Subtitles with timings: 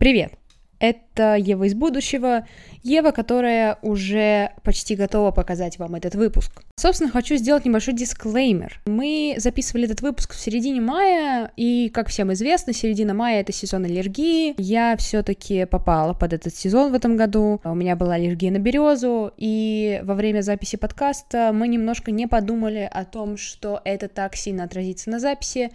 [0.00, 0.32] Привет!
[0.78, 2.46] Это Ева из будущего,
[2.82, 6.62] Ева, которая уже почти готова показать вам этот выпуск.
[6.76, 8.80] Собственно, хочу сделать небольшой дисклеймер.
[8.86, 13.84] Мы записывали этот выпуск в середине мая, и, как всем известно, середина мая— это сезон
[13.84, 14.54] аллергии.
[14.56, 17.60] Я все таки попала под этот сезон в этом году.
[17.62, 22.88] У меня была аллергия на березу, и во время записи подкаста мы немножко не подумали
[22.90, 25.72] о том, что это так сильно отразится на записи,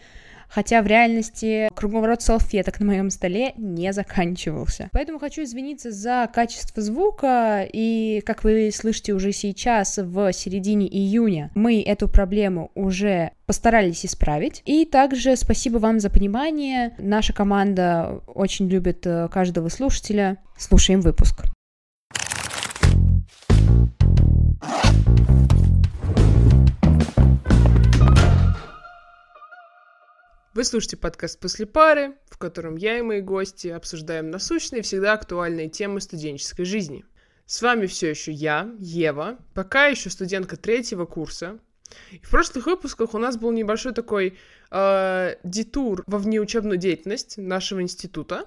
[0.49, 4.89] хотя в реальности круговорот салфеток на моем столе не заканчивался.
[4.91, 11.51] Поэтому хочу извиниться за качество звука, и, как вы слышите уже сейчас, в середине июня
[11.55, 14.61] мы эту проблему уже постарались исправить.
[14.65, 16.95] И также спасибо вам за понимание.
[16.97, 20.37] Наша команда очень любит э, каждого слушателя.
[20.57, 21.45] Слушаем выпуск.
[30.55, 35.67] Вы слушаете подкаст «После пары», в котором я и мои гости обсуждаем насущные, всегда актуальные
[35.67, 37.03] темы студенческой жизни.
[37.45, 41.59] С вами все еще я, Ева, пока еще студентка третьего курса.
[42.11, 44.37] И в прошлых выпусках у нас был небольшой такой
[44.71, 48.45] э, детур во внеучебную деятельность нашего института.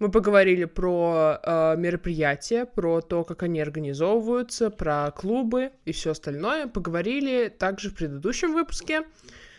[0.00, 6.66] Мы поговорили про э, мероприятия, про то, как они организовываются, про клубы и все остальное.
[6.66, 9.04] Поговорили также в предыдущем выпуске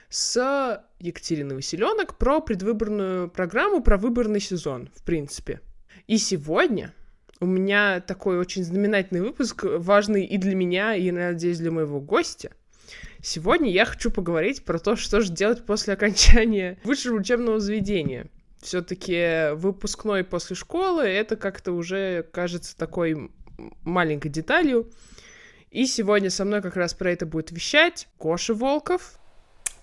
[0.09, 5.61] с Екатериной Василенок про предвыборную программу, про выборный сезон, в принципе.
[6.07, 6.93] И сегодня
[7.39, 12.51] у меня такой очень знаменательный выпуск, важный и для меня, и, надеюсь, для моего гостя.
[13.21, 18.27] Сегодня я хочу поговорить про то, что же делать после окончания высшего учебного заведения.
[18.61, 23.31] Все-таки выпускной после школы это как-то уже кажется такой
[23.83, 24.91] маленькой деталью.
[25.69, 29.19] И сегодня со мной как раз про это будет вещать Коша Волков.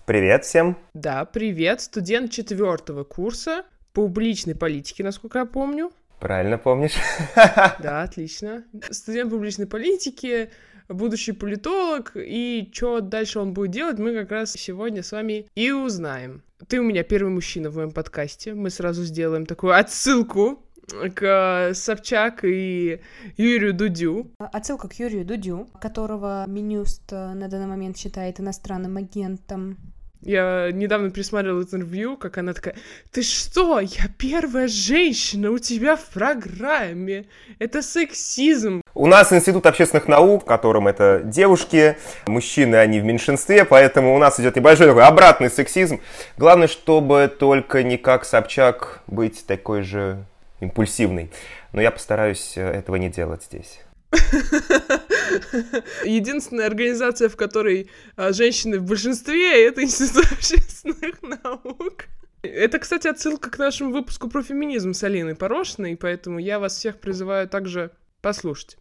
[0.07, 0.77] Привет всем.
[0.93, 1.81] Да, привет.
[1.81, 5.91] Студент четвертого курса публичной политики, насколько я помню.
[6.21, 6.93] Правильно помнишь.
[7.35, 8.63] Да, отлично.
[8.89, 10.49] Студент публичной политики,
[10.87, 15.71] будущий политолог, и что дальше он будет делать, мы как раз сегодня с вами и
[15.71, 16.41] узнаем.
[16.69, 18.53] Ты у меня первый мужчина в моем подкасте.
[18.53, 20.63] Мы сразу сделаем такую отсылку
[21.15, 23.01] к Собчак и
[23.35, 24.31] Юрию Дудю.
[24.39, 29.77] Отсылка к Юрию Дудю, которого Минюст на данный момент считает иностранным агентом.
[30.21, 32.75] Я недавно пересмотрела интервью, как она такая,
[33.11, 37.25] ты что, я первая женщина у тебя в программе,
[37.59, 38.81] это сексизм.
[38.93, 44.17] У нас Институт общественных наук, в котором это девушки, мужчины, они в меньшинстве, поэтому у
[44.17, 46.01] нас идет небольшой такой обратный сексизм.
[46.37, 50.25] Главное, чтобы только не как Собчак быть такой же
[50.59, 51.31] импульсивной.
[51.73, 53.81] Но я постараюсь э, этого не делать здесь.
[56.05, 62.05] Единственная организация, в которой а, женщины в большинстве, это Институт общественных наук.
[62.41, 66.99] Это, кстати, отсылка к нашему выпуску про феминизм с Алиной Порошиной, поэтому я вас всех
[66.99, 68.77] призываю также послушать.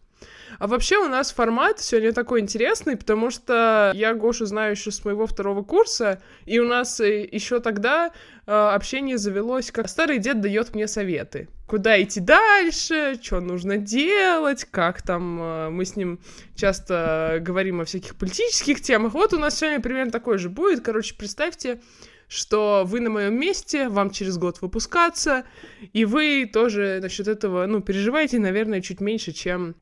[0.58, 5.04] А вообще у нас формат сегодня такой интересный, потому что я Гошу знаю еще с
[5.04, 8.12] моего второго курса, и у нас э, еще тогда
[8.46, 11.48] э, общение завелось, как старый дед дает мне советы.
[11.66, 16.20] Куда идти дальше, что нужно делать, как там э, мы с ним
[16.54, 19.12] часто говорим о всяких политических темах.
[19.14, 20.82] Вот у нас сегодня примерно такой же будет.
[20.82, 21.80] Короче, представьте,
[22.28, 25.44] что вы на моем месте, вам через год выпускаться,
[25.92, 29.76] и вы тоже насчет этого, ну, переживаете, наверное, чуть меньше, чем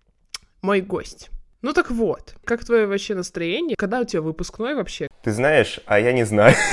[0.64, 1.30] мой гость.
[1.62, 3.76] Ну так вот, как твое вообще настроение?
[3.76, 5.08] Когда у тебя выпускной вообще?
[5.22, 6.54] Ты знаешь, а я не знаю.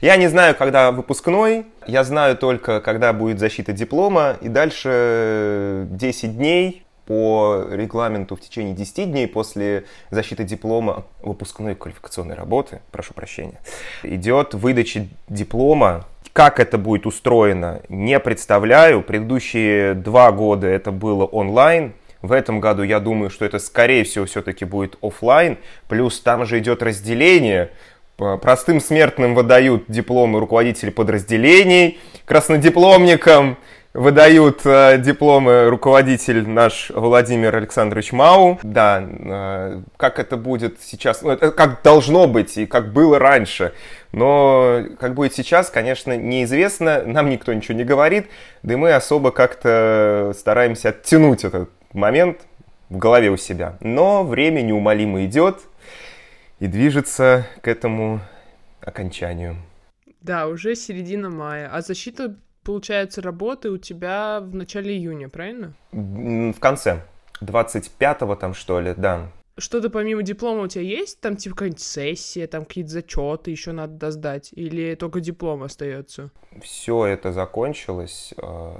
[0.00, 6.36] Я не знаю, когда выпускной, я знаю только, когда будет защита диплома, и дальше 10
[6.36, 13.58] дней по регламенту в течение 10 дней после защиты диплома выпускной квалификационной работы, прошу прощения,
[14.02, 16.04] идет выдача диплома.
[16.34, 19.00] Как это будет устроено, не представляю.
[19.00, 24.24] Предыдущие два года это было онлайн, в этом году я думаю, что это скорее всего
[24.24, 25.58] все-таки будет офлайн.
[25.88, 27.70] Плюс там же идет разделение.
[28.16, 33.58] Простым смертным выдают дипломы руководители подразделений, краснодипломникам
[33.92, 38.58] выдают э, дипломы руководитель наш Владимир Александрович Мау.
[38.62, 43.72] Да, э, как это будет сейчас, ну, это как должно быть и как было раньше.
[44.12, 48.28] Но как будет сейчас, конечно, неизвестно, нам никто ничего не говорит,
[48.62, 52.46] да и мы особо как-то стараемся оттянуть этот момент
[52.90, 53.78] в голове у себя.
[53.80, 55.62] Но время неумолимо идет
[56.58, 58.20] и движется к этому
[58.80, 59.56] окончанию.
[60.20, 61.70] Да, уже середина мая.
[61.72, 65.74] А защита, получается, работы у тебя в начале июня, правильно?
[65.92, 67.02] В конце.
[67.40, 69.30] 25-го там, что ли, да.
[69.56, 71.20] Что-то помимо диплома у тебя есть?
[71.20, 74.50] Там типа какая-нибудь сессия, там какие-то зачеты еще надо сдать?
[74.52, 76.30] Или только диплом остается?
[76.60, 78.34] Все это закончилось.
[78.36, 78.72] э,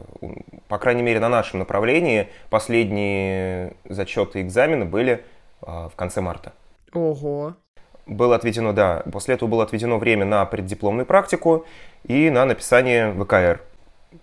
[0.66, 5.24] По крайней мере, на нашем направлении последние зачеты и экзамены были
[5.62, 6.52] э, в конце марта.
[6.92, 7.54] Ого.
[8.06, 11.66] Было отведено, да, после этого было отведено время на преддипломную практику
[12.02, 13.62] и на написание ВКР.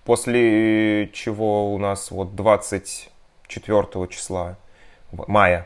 [0.03, 4.57] После чего у нас вот 24 числа
[5.11, 5.65] мая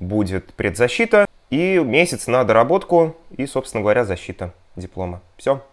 [0.00, 5.22] будет предзащита и месяц на доработку и, собственно говоря, защита диплома.
[5.36, 5.64] Все.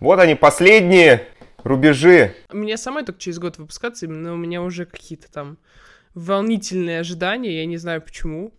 [0.00, 1.26] Вот они, последние
[1.64, 2.34] рубежи.
[2.50, 5.58] Мне самой только через год выпускаться, но у меня уже какие-то там
[6.14, 8.52] волнительные ожидания, я не знаю почему.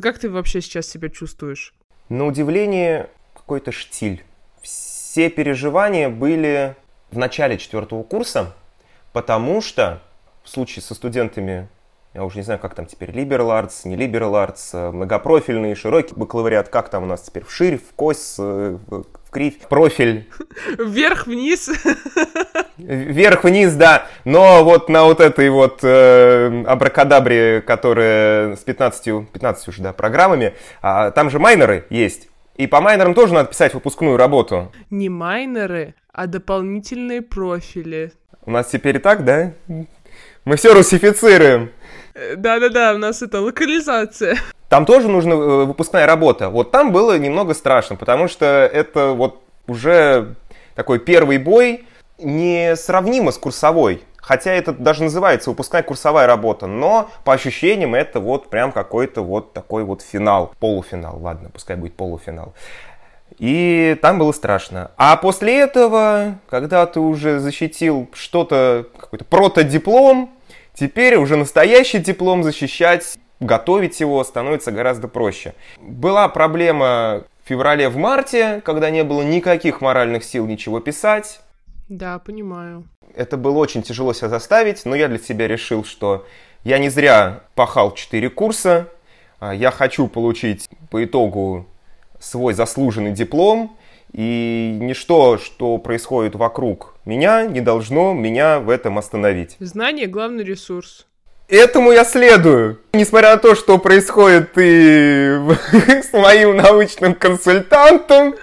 [0.00, 1.74] Как ты вообще сейчас себя чувствуешь?
[2.08, 4.24] На удивление, какой-то штиль.
[4.62, 6.76] Все переживания были
[7.10, 8.54] в начале четвертого курса,
[9.12, 10.02] потому что
[10.42, 11.68] в случае со студентами,
[12.14, 16.14] я уже не знаю, как там теперь, liberal arts, не liberal arts, э, многопрофильный, широкий
[16.14, 20.28] бакалавриат, как там у нас теперь, вширь, в кось, э, в кривь, профиль,
[20.78, 21.70] Вверх-вниз.
[22.76, 24.06] Вверх-вниз, да.
[24.24, 30.54] Но вот на вот этой вот э, абракадабре, которая с 15, 15 уже, да, программами,
[30.82, 32.28] а, там же майнеры есть.
[32.56, 34.70] И по майнерам тоже надо писать выпускную работу.
[34.90, 38.12] Не майнеры, а дополнительные профили.
[38.44, 39.52] У нас теперь и так, да?
[40.44, 41.70] Мы все русифицируем.
[42.14, 44.36] Да-да-да, у нас это локализация.
[44.68, 46.48] Там тоже нужна э, выпускная работа.
[46.48, 50.34] Вот там было немного страшно, потому что это вот уже
[50.74, 51.84] такой первый бой
[52.18, 54.02] несравнимо с курсовой.
[54.16, 59.52] Хотя это даже называется выпускная курсовая работа, но по ощущениям это вот прям какой-то вот
[59.52, 62.54] такой вот финал, полуфинал, ладно, пускай будет полуфинал.
[63.38, 64.92] И там было страшно.
[64.96, 70.30] А после этого, когда ты уже защитил что-то, какой-то протодиплом,
[70.74, 75.54] теперь уже настоящий диплом защищать, готовить его становится гораздо проще.
[75.80, 81.40] Была проблема в феврале, в марте, когда не было никаких моральных сил ничего писать.
[81.88, 82.84] Да, понимаю.
[83.14, 86.26] Это было очень тяжело себя заставить, но я для себя решил, что
[86.64, 88.88] я не зря пахал 4 курса,
[89.40, 91.66] а я хочу получить по итогу
[92.20, 93.76] свой заслуженный диплом,
[94.12, 99.56] и ничто, что происходит вокруг меня, не должно меня в этом остановить.
[99.58, 101.06] Знание— главный ресурс.
[101.48, 102.80] Этому я следую.
[102.94, 105.38] Несмотря на то, что происходит и
[106.02, 108.34] с моим научным консультантом.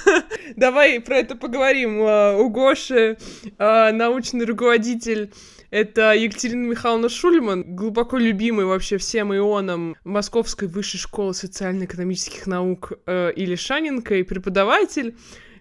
[0.56, 2.02] Давай про это поговорим.
[2.02, 3.16] А, У Гоши
[3.58, 5.32] а, научный руководитель
[5.70, 13.32] это Екатерина Михайловна Шульман, глубоко любимый вообще всем ионом Московской высшей школы социально-экономических наук э,
[13.34, 15.16] или Шаненко и преподаватель,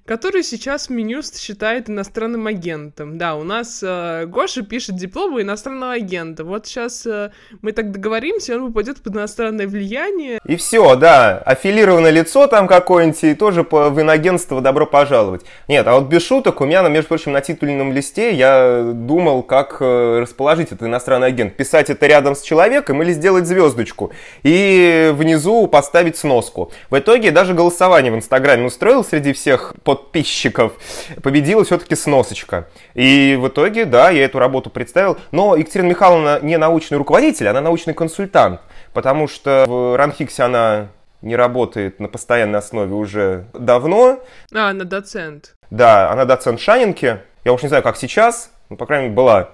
[0.09, 3.19] который сейчас Минюст считает иностранным агентом.
[3.19, 6.43] Да, у нас э, Гоша пишет дипломы иностранного агента.
[6.43, 7.29] Вот сейчас э,
[7.61, 10.39] мы так договоримся, он попадет под иностранное влияние.
[10.45, 15.43] И все, да, аффилированное лицо там какое-нибудь, и тоже по, в инагентство добро пожаловать.
[15.67, 19.77] Нет, а вот без шуток, у меня, между прочим, на титульном листе я думал, как
[19.79, 21.55] э, расположить этот иностранный агент.
[21.55, 24.11] Писать это рядом с человеком или сделать звездочку.
[24.41, 26.71] И внизу поставить сноску.
[26.89, 30.73] В итоге даже голосование в Инстаграме устроил среди всех подписчиков.
[31.21, 32.67] Победила все-таки сносочка.
[32.93, 35.17] И в итоге, да, я эту работу представил.
[35.31, 38.61] Но Екатерина Михайловна не научный руководитель, она научный консультант.
[38.93, 40.87] Потому что в Ранхиксе она
[41.21, 44.19] не работает на постоянной основе уже давно.
[44.53, 45.53] А, на доцент.
[45.69, 47.19] Да, она доцент Шанинки.
[47.43, 49.49] Я уж не знаю, как сейчас, но, по крайней мере, была.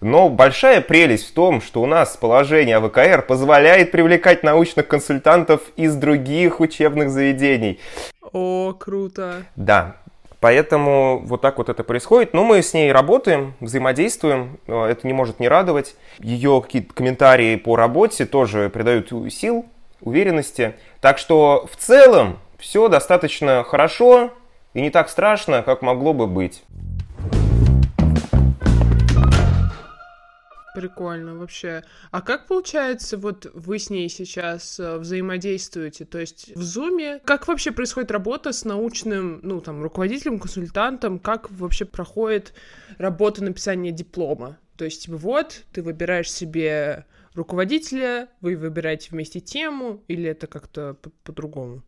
[0.00, 5.94] Но большая прелесть в том, что у нас положение АВКР позволяет привлекать научных консультантов из
[5.94, 7.80] других учебных заведений.
[8.32, 9.44] О, круто.
[9.56, 9.96] Да,
[10.40, 12.34] поэтому вот так вот это происходит.
[12.34, 15.96] Но мы с ней работаем, взаимодействуем, э, это не может не радовать.
[16.18, 19.66] Ее какие-то комментарии по работе тоже придают сил,
[20.00, 20.74] уверенности.
[21.00, 24.32] Так что в целом все достаточно хорошо
[24.74, 26.62] и не так страшно, как могло бы быть.
[30.76, 31.84] Прикольно вообще.
[32.10, 36.04] А как получается, вот вы с ней сейчас э, взаимодействуете?
[36.04, 41.18] То есть в Зуме, как вообще происходит работа с научным, ну, там, руководителем, консультантом?
[41.18, 42.52] Как вообще проходит
[42.98, 44.58] работа написания диплома?
[44.76, 50.92] То есть, типа, вот, ты выбираешь себе руководителя, вы выбираете вместе тему, или это как-то
[51.00, 51.84] по- по-другому?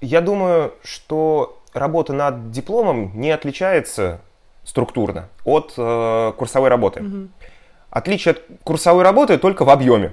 [0.00, 4.20] Я думаю, что работа над дипломом не отличается
[4.68, 7.00] структурно от э, курсовой работы.
[7.00, 7.32] Мгм.
[7.90, 10.12] Отличие от курсовой работы только в объеме.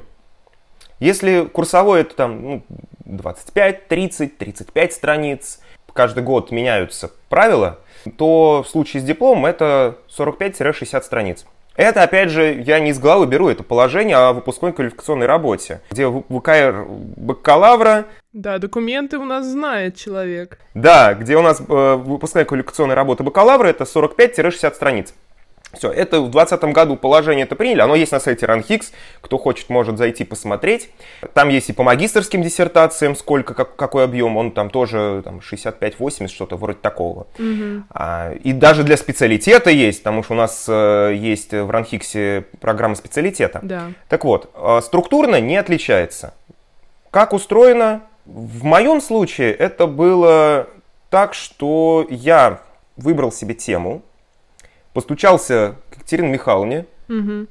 [0.99, 2.63] Если курсовой это там ну,
[3.05, 5.59] 25, 30, 35 страниц,
[5.93, 7.79] каждый год меняются правила,
[8.17, 11.45] то в случае с дипломом это 45-60 страниц.
[11.75, 16.09] Это, опять же, я не из головы беру это положение о выпускной квалификационной работе, где
[16.09, 18.05] ВКР бакалавра...
[18.31, 20.59] Да, документы у нас знает человек.
[20.73, 25.13] Да, где у нас э, выпускная квалификационная работа бакалавра, это 45-60 страниц.
[25.77, 28.91] Все, это в 2020 году положение это приняли, оно есть на сайте RunHix,
[29.21, 30.89] кто хочет, может зайти посмотреть.
[31.33, 36.27] Там есть и по магистрским диссертациям, сколько, как, какой объем, он там тоже там, 65-80,
[36.27, 37.27] что-то вроде такого.
[37.37, 37.83] Угу.
[37.89, 42.95] А, и даже для специалитета есть, потому что у нас э, есть в RunHix программа
[42.95, 43.59] специалитета.
[43.63, 43.91] Да.
[44.09, 46.33] Так вот, э, структурно не отличается.
[47.11, 48.01] Как устроено?
[48.25, 50.67] В моем случае это было
[51.09, 52.59] так, что я
[52.97, 54.01] выбрал себе тему,
[54.95, 57.45] постучался к Екатерине Михайловне Угу.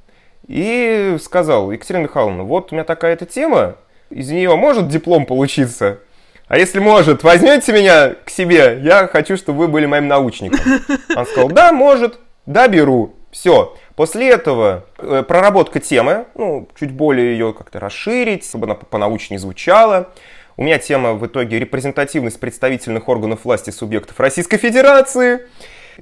[0.48, 3.76] и сказал, Екатерина Михайловна, вот у меня такая-то тема,
[4.10, 6.00] из нее может диплом получиться?
[6.48, 10.58] А если может, возьмете меня к себе, я хочу, чтобы вы были моим научником.
[11.16, 13.14] Он сказал, да, может, да, беру.
[13.30, 13.76] Все.
[13.94, 20.10] После этого э, проработка темы, ну, чуть более ее как-то расширить, чтобы она понаучнее звучала.
[20.56, 25.40] У меня тема в итоге репрезентативность представительных органов власти субъектов Российской Федерации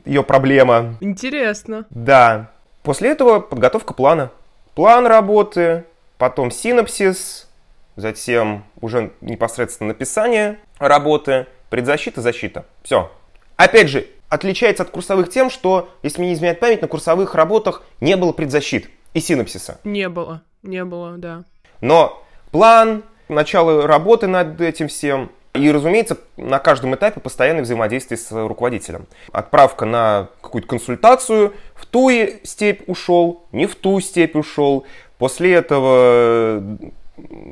[0.04, 0.96] ее проблема.
[1.00, 1.86] Интересно.
[1.90, 2.50] Да.
[2.82, 4.30] После этого подготовка плана.
[4.74, 5.84] План работы,
[6.18, 7.48] потом синапсис,
[7.96, 12.64] затем уже непосредственно написание работы, предзащита, защита.
[12.82, 13.10] Все.
[13.56, 17.82] Опять же, отличается от курсовых тем, что, если мне не изменяет память, на курсовых работах
[18.00, 19.78] не было предзащит и синапсиса.
[19.84, 20.42] Не было.
[20.62, 21.44] Не было, да.
[21.80, 28.32] Но план, начало работы над этим всем, и, разумеется, на каждом этапе постоянное взаимодействие с
[28.32, 29.06] руководителем.
[29.32, 32.10] Отправка на какую-то консультацию, в ту
[32.42, 34.86] степь ушел, не в ту степь ушел.
[35.18, 36.62] После этого,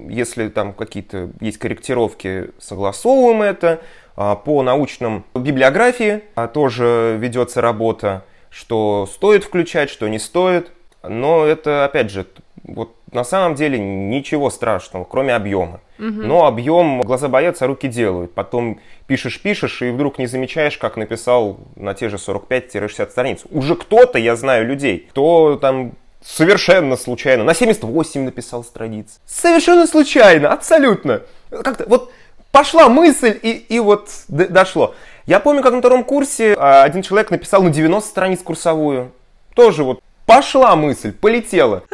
[0.08, 3.80] если там какие-то есть корректировки, согласовываем это.
[4.16, 10.72] А, по научным библиографии а, тоже ведется работа, что стоит включать, что не стоит.
[11.02, 12.26] Но это, опять же,
[12.64, 15.80] вот на самом деле ничего страшного, кроме объема.
[15.98, 16.06] Угу.
[16.08, 18.32] Но объем глаза боятся, руки делают.
[18.32, 23.40] Потом пишешь-пишешь, и вдруг не замечаешь, как написал на те же 45-60 страниц.
[23.50, 29.20] Уже кто-то, я знаю людей, кто там совершенно случайно на 78 написал страниц.
[29.26, 31.22] Совершенно случайно, абсолютно.
[31.50, 32.12] Как-то вот
[32.52, 34.94] пошла мысль, и, и вот дошло.
[35.26, 39.12] Я помню, как на втором курсе а, один человек написал на 90 страниц курсовую.
[39.54, 41.84] Тоже вот пошла мысль, полетела.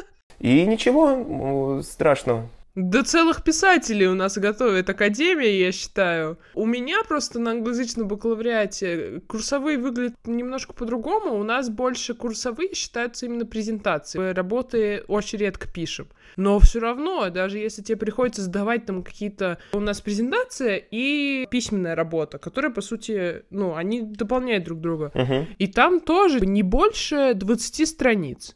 [0.41, 2.49] И ничего страшного.
[2.77, 6.39] Да целых писателей у нас готовит Академия, я считаю.
[6.55, 11.41] У меня просто на англоязычном бакалавриате курсовые выглядят немножко по-другому.
[11.41, 14.19] У нас больше курсовые считаются именно презентации.
[14.35, 16.09] Работы очень редко пишем.
[16.37, 19.57] Но все равно, даже если тебе приходится сдавать там какие-то...
[19.73, 25.13] У нас презентация и письменная работа, которые, по сути, ну, они дополняют друг друга.
[25.15, 25.47] Угу.
[25.57, 28.55] И там тоже не больше 20 страниц.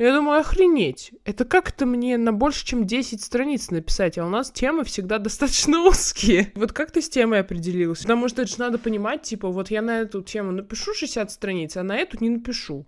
[0.00, 1.12] Я думаю, охренеть.
[1.26, 5.82] Это как-то мне на больше, чем 10 страниц написать, а у нас темы всегда достаточно
[5.86, 6.52] узкие.
[6.54, 8.04] Вот как ты с темой определился?
[8.04, 11.76] Потому что это же надо понимать, типа, вот я на эту тему напишу 60 страниц,
[11.76, 12.86] а на эту не напишу.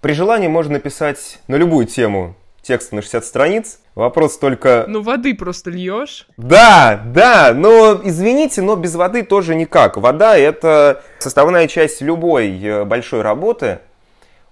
[0.00, 3.80] При желании можно написать на любую тему текст на 60 страниц.
[3.94, 4.86] Вопрос только...
[4.88, 6.26] Ну, воды просто льешь.
[6.38, 9.98] Да, да, но извините, но без воды тоже никак.
[9.98, 13.80] Вода— это составная часть любой э, большой работы,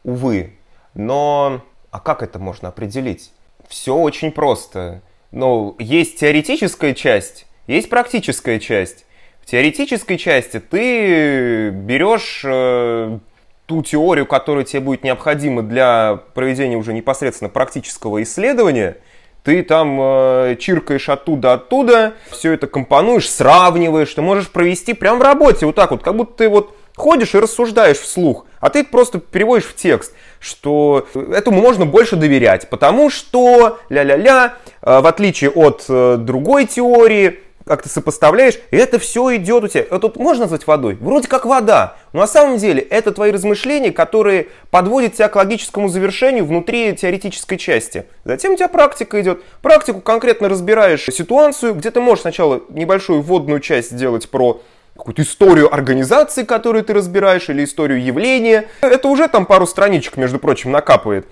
[0.05, 0.59] увы.
[0.93, 1.63] Но
[1.93, 3.31] а как это можно определить?
[3.69, 5.03] Все очень просто.
[5.31, 9.05] Но есть теоретическая часть, есть практическая часть.
[9.43, 13.19] В теоретической части ты берешь э,
[13.67, 18.97] ту теорию, которая тебе будет необходима для проведения уже непосредственно практического исследования,
[19.45, 25.67] ты там э, чиркаешь оттуда-оттуда, все это компонуешь, сравниваешь, ты можешь провести прямо в работе
[25.67, 29.67] вот так вот, как будто ты вот ходишь и рассуждаешь вслух, а ты просто переводишь
[29.67, 36.17] в текст, что этому можно больше доверять, потому что ля-ля-ля, э, в отличие от э,
[36.19, 39.83] другой теории, как ты сопоставляешь, и это все идет у тебя.
[39.83, 40.97] Это тут можно назвать водой?
[41.01, 41.97] Вроде как вода.
[42.13, 47.59] Но на самом деле это твои размышления, которые подводят тебя к логическому завершению внутри теоретической
[47.59, 48.07] части.
[48.25, 49.43] Затем у тебя практика идет.
[49.63, 54.61] Практику конкретно разбираешь ситуацию, где ты можешь сначала небольшую вводную часть сделать про
[54.97, 58.69] какую-то историю организации, которую ты разбираешь, или историю явления.
[58.81, 61.27] Это уже там пару страничек, между прочим, накапывает.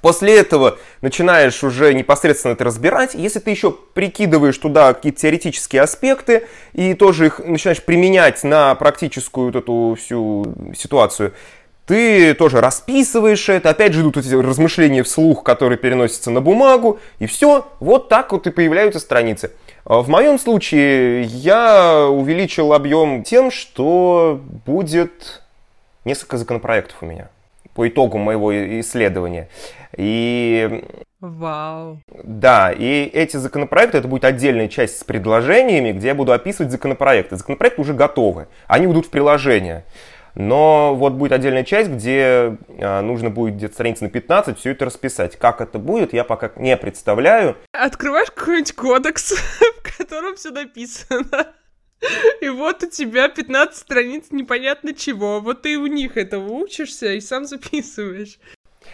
[0.00, 3.14] После этого начинаешь уже непосредственно это разбирать.
[3.14, 9.46] Если ты еще прикидываешь туда какие-то теоретические аспекты и тоже их начинаешь применять на практическую
[9.46, 11.34] вот эту всю ситуацию,
[11.86, 17.26] ты тоже расписываешь это, опять же идут эти размышления вслух, которые переносятся на бумагу, и
[17.26, 19.52] все, вот так вот и появляются страницы.
[19.84, 25.42] А в моем случае я увеличил объем тем, что будет
[26.04, 27.28] несколько законопроектов у меня.
[27.74, 29.48] по итогу моего исследования.
[29.96, 30.84] И
[31.20, 31.98] Вау.
[32.22, 37.36] да, и эти законопроекты, это будет отдельная часть с предложениями, где я буду описывать законопроекты.
[37.36, 39.84] Законопроекты уже готовы, они будут в приложение.
[40.34, 44.86] Но вот будет отдельная часть, где а, нужно будет где-то страниц на 15 все это
[44.86, 45.36] расписать.
[45.36, 47.56] Как это будет, я пока не представляю.
[47.72, 49.32] Открываешь какой-нибудь кодекс,
[49.78, 51.48] в котором все написано.
[52.40, 55.40] И вот у тебя 15 страниц непонятно чего.
[55.40, 58.38] Вот ты у них этого учишься и сам записываешь.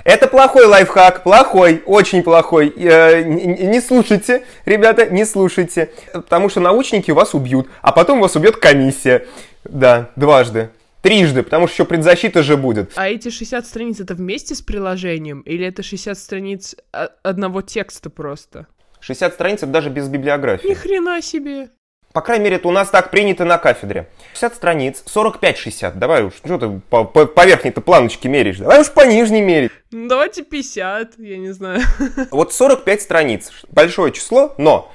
[0.04, 2.73] Это плохой лайфхак, плохой, очень плохой.
[2.76, 5.90] Э, Не не слушайте, ребята, не слушайте.
[6.12, 9.26] Потому что научники вас убьют, а потом вас убьет комиссия.
[9.64, 10.71] Да, дважды.
[11.09, 12.93] Трижды, потому что еще предзащита же будет.
[12.97, 15.41] А эти 60 страниц это вместе с приложением?
[15.41, 18.67] Или это 60 страниц о- одного текста просто?
[19.00, 20.69] 60 страниц это даже без библиографии.
[20.69, 21.71] Ни хрена себе.
[22.12, 24.09] По крайней мере, это у нас так принято на кафедре.
[24.33, 25.95] 60 страниц, 45-60.
[25.95, 28.59] Давай уж, что ты по, по, по верхней-то планочке меришь?
[28.59, 29.71] Давай уж по нижней мерить.
[29.93, 31.81] Ну, давайте 50, я не знаю.
[32.31, 34.91] Вот 45 страниц, большое число, но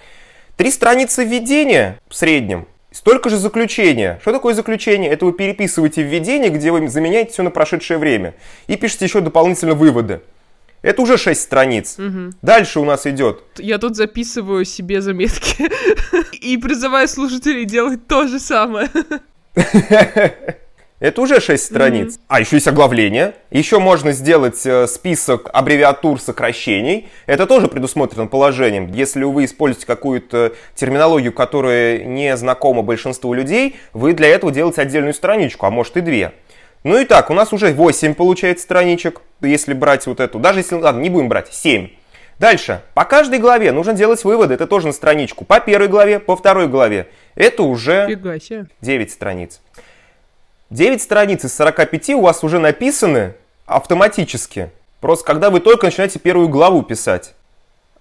[0.57, 4.19] три страницы введения в среднем, столько же заключения.
[4.21, 5.11] Что такое заключение?
[5.11, 8.35] Это вы переписываете введение, где вы заменяете все на прошедшее время.
[8.67, 10.21] И пишете еще дополнительно выводы.
[10.81, 11.97] Это уже 6 страниц.
[12.41, 15.69] Дальше у нас идет Я тут записываю себе заметки
[16.33, 18.89] и призываю слушателей делать то же самое.
[21.03, 22.17] Это уже 6 страниц.
[22.29, 23.33] А еще есть оглавление.
[23.51, 27.09] Еще можно сделать э, список аббревиатур сокращений.
[27.25, 28.89] Это тоже предусмотрено положением.
[28.89, 35.13] Если вы используете какую-то терминологию, которая не знакома большинству людей, вы для этого делаете отдельную
[35.13, 36.31] страничку, а может и две.
[36.85, 40.39] Ну и так, у нас уже 8 получается страничек, если брать вот эту.
[40.39, 41.89] Даже если, ладно, не будем брать, 7.
[42.39, 42.81] Дальше.
[42.93, 45.43] По каждой главе нужно делать выводы, это тоже на страничку.
[45.43, 47.07] По первой главе, по второй главе.
[47.35, 48.67] Это уже Фига себе.
[48.79, 49.59] 9 страниц.
[50.69, 54.71] 9 страниц из 45 у вас уже написаны автоматически.
[55.01, 57.35] Просто когда вы только начинаете первую главу писать.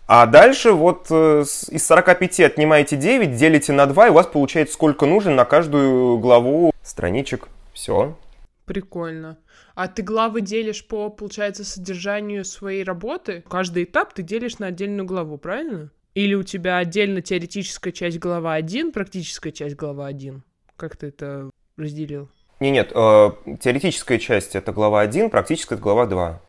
[0.07, 4.75] А дальше вот э, из 45 отнимаете 9, делите на 2, и у вас получается
[4.75, 7.49] сколько нужно на каждую главу страничек.
[7.73, 8.17] Все.
[8.65, 9.39] Прикольно.
[9.75, 13.43] А ты главы делишь по, получается, содержанию своей работы?
[13.49, 15.91] Каждый этап ты делишь на отдельную главу, правильно?
[16.15, 20.43] Или у тебя отдельно теоретическая часть глава 1, практическая часть глава 1?
[20.77, 22.29] Как ты это разделил?
[22.63, 26.41] Не, нет, э, теоретическая часть это глава 1, практическая это глава 2.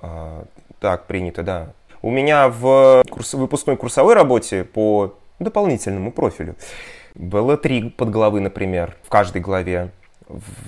[0.00, 0.44] Э,
[0.80, 1.72] так, принято, да.
[2.00, 6.54] У меня в курс- выпускной курсовой работе по дополнительному профилю
[7.14, 9.90] было три подглавы, например, в каждой главе.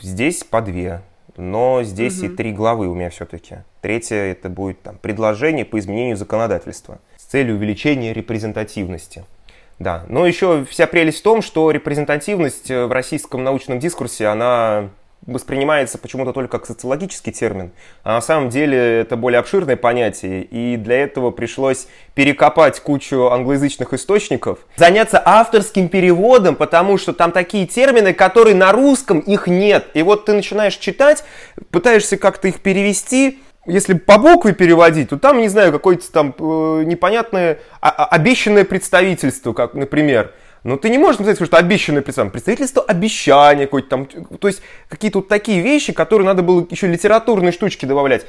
[0.03, 1.01] Здесь по две,
[1.39, 2.37] но здесь и Мгм.
[2.37, 3.61] три главы у меня все-таки.
[3.81, 9.25] Третье это будет там, предложение по изменению законодательства с целью увеличения репрезентативности.
[9.79, 14.89] Да, но еще вся прелесть в том, что репрезентативность э, в российском научном дискурсе, она
[15.27, 17.73] воспринимается почему-то только как социологический термин,
[18.05, 23.93] а на самом деле это более обширное понятие, и для этого пришлось перекопать кучу англоязычных
[23.93, 29.87] источников, заняться авторским переводом, потому что там такие термины, которые на русском их нет.
[29.95, 31.25] И вот ты начинаешь читать,
[31.71, 36.83] пытаешься как-то их перевести, если по букве переводить, то там, не знаю, какое-то там э,
[36.85, 40.33] непонятное а- а- обещанное представительство, как, например.
[40.65, 42.33] Но ты не можешь написать, что обещанное представительство.
[42.33, 44.07] Представительство обещания какое-то там.
[44.07, 48.27] То есть какие-то вот такие вещи, которые надо было еще литературные штучки добавлять.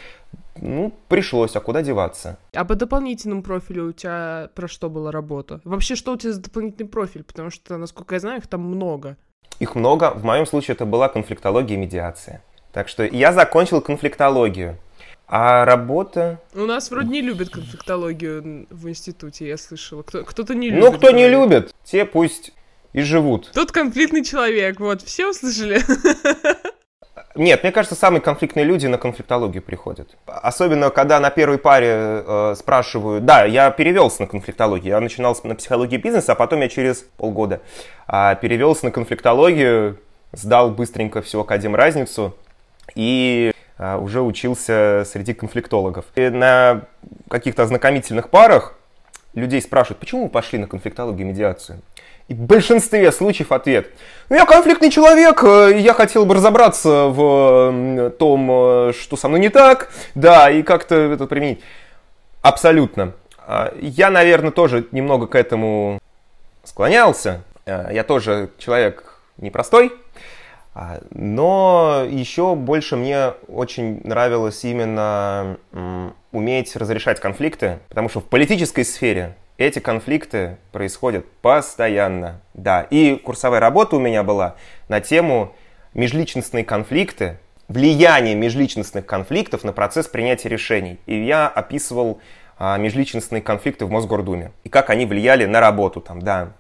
[0.62, 2.38] Ну, пришлось, а куда деваться?
[2.54, 5.62] А по дополнительному профилю у тебя про что была работа?
[5.64, 7.24] Вообще, что у тебя за дополнительный профиль?
[7.24, 9.18] Потому что, насколько я знаю, их там много.
[9.60, 10.12] Их много.
[10.12, 12.44] В моем случае это была конфликтология и медиация.
[12.72, 14.78] Так что я закончил конфликтологию.
[15.28, 16.40] А работа...
[16.56, 20.02] У нас вроде не любят конфликтологию в институте, я слышала.
[20.04, 20.84] Кто- кто-то не любит.
[20.92, 22.54] Ну, кто не любит, те пусть
[22.94, 23.52] и живут.
[23.54, 25.82] Тут конфликтный человек, вот, все услышали?
[27.36, 30.16] Нет, мне кажется, самые конфликтные люди на конфликтологию приходят.
[30.26, 33.26] Особенно, когда на первой паре э, спрашивают...
[33.26, 34.88] Да, я перевелся на конфликтологию.
[34.90, 37.62] Я начинал с- на психологии бизнеса, а потом я через полгода
[38.08, 40.00] а, перевелся на конфликтологию,
[40.32, 42.36] сдал быстренько всю академ разницу
[42.98, 46.06] и а, уже учился среди конфликтологов.
[46.16, 46.82] И на
[47.30, 48.74] каких-то ознакомительных парах
[49.36, 51.82] людей спрашивают, почему вы пошли на конфликтологию и медиацию?
[52.28, 53.90] И в большинстве случаев ответ.
[54.30, 59.42] Ну, я конфликтный человек, э, я хотел бы разобраться в том, э, что со мной
[59.42, 61.62] не так, да, и как-то это применить.
[62.42, 63.14] Абсолютно.
[63.46, 66.00] А, Я, наверное, тоже немного к этому
[66.64, 67.44] склонялся.
[67.66, 69.94] Э, Я тоже человек непростой,
[71.12, 75.58] но еще больше мне очень нравилось именно
[76.32, 82.42] уметь разрешать конфликты, потому что в политической сфере эти конфликты происходят постоянно.
[82.54, 84.56] Да, и курсовая работа у меня была
[84.88, 85.56] на тему
[85.94, 91.00] межличностные конфликты влияние межличностных конфликтов на процесс принятия решений.
[91.06, 92.22] И я описывал
[92.58, 96.54] а, межличностные конфликты в Мосгордуме и как они влияли на работу там, да.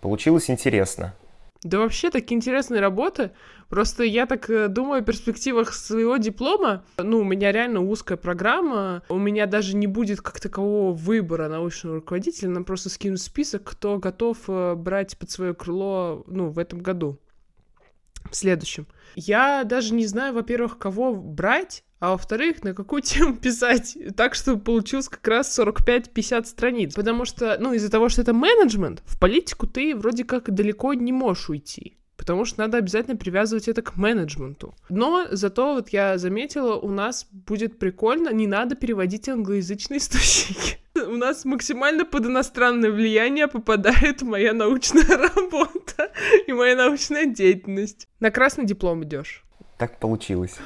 [0.00, 1.14] Получилось интересно.
[1.62, 3.30] Да вообще такие интересные работы.
[3.68, 6.84] Просто я так э, думаю о перспективах своего диплома.
[6.98, 9.02] Ну, у меня реально узкая программа.
[9.08, 12.50] У меня даже не будет как такового выбора научного руководителя.
[12.50, 17.20] Нам просто скинут список, кто готов э, брать под свое крыло, ну, в этом году.
[18.30, 18.86] В следующем.
[19.14, 24.62] Я даже не знаю, во-первых, кого брать, а во-вторых, на какую тему писать так, чтобы
[24.62, 26.94] получилось как раз 45-50 страниц.
[26.94, 31.12] Потому что, ну, из-за того, что это менеджмент, в политику ты вроде как далеко не
[31.12, 34.76] можешь уйти потому что надо обязательно привязывать это к менеджменту.
[34.88, 40.78] Но зато вот я заметила, у нас будет прикольно, не надо переводить англоязычные источники.
[40.94, 46.12] У нас максимально под иностранное влияние попадает моя научная работа
[46.46, 48.08] и моя научная деятельность.
[48.20, 49.42] На красный диплом идешь.
[49.78, 50.56] Так получилось.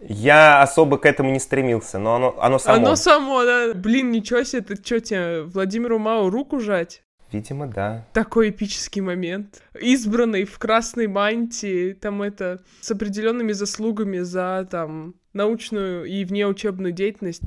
[0.00, 2.76] Я особо к этому не стремился, но оно, оно само.
[2.76, 3.74] Оно само, да.
[3.74, 7.02] Блин, ничего себе, ты что тебе, Владимиру Мау руку жать?
[7.32, 8.06] Видимо, да.
[8.12, 9.62] Такой эпический момент.
[9.78, 17.42] Избранный в красной мантии, там это, с определенными заслугами за, там, научную и внеучебную деятельность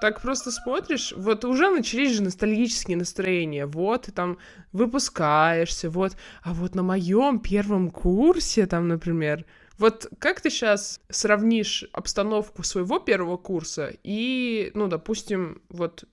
[0.00, 4.38] так просто смотришь, вот уже начались же ностальгические настроения, вот, ты там
[4.72, 9.44] выпускаешься, вот, а вот на моем первом курсе, там, например,
[9.78, 16.04] вот как ты сейчас сравнишь обстановку своего первого курса и, ну, допустим, вот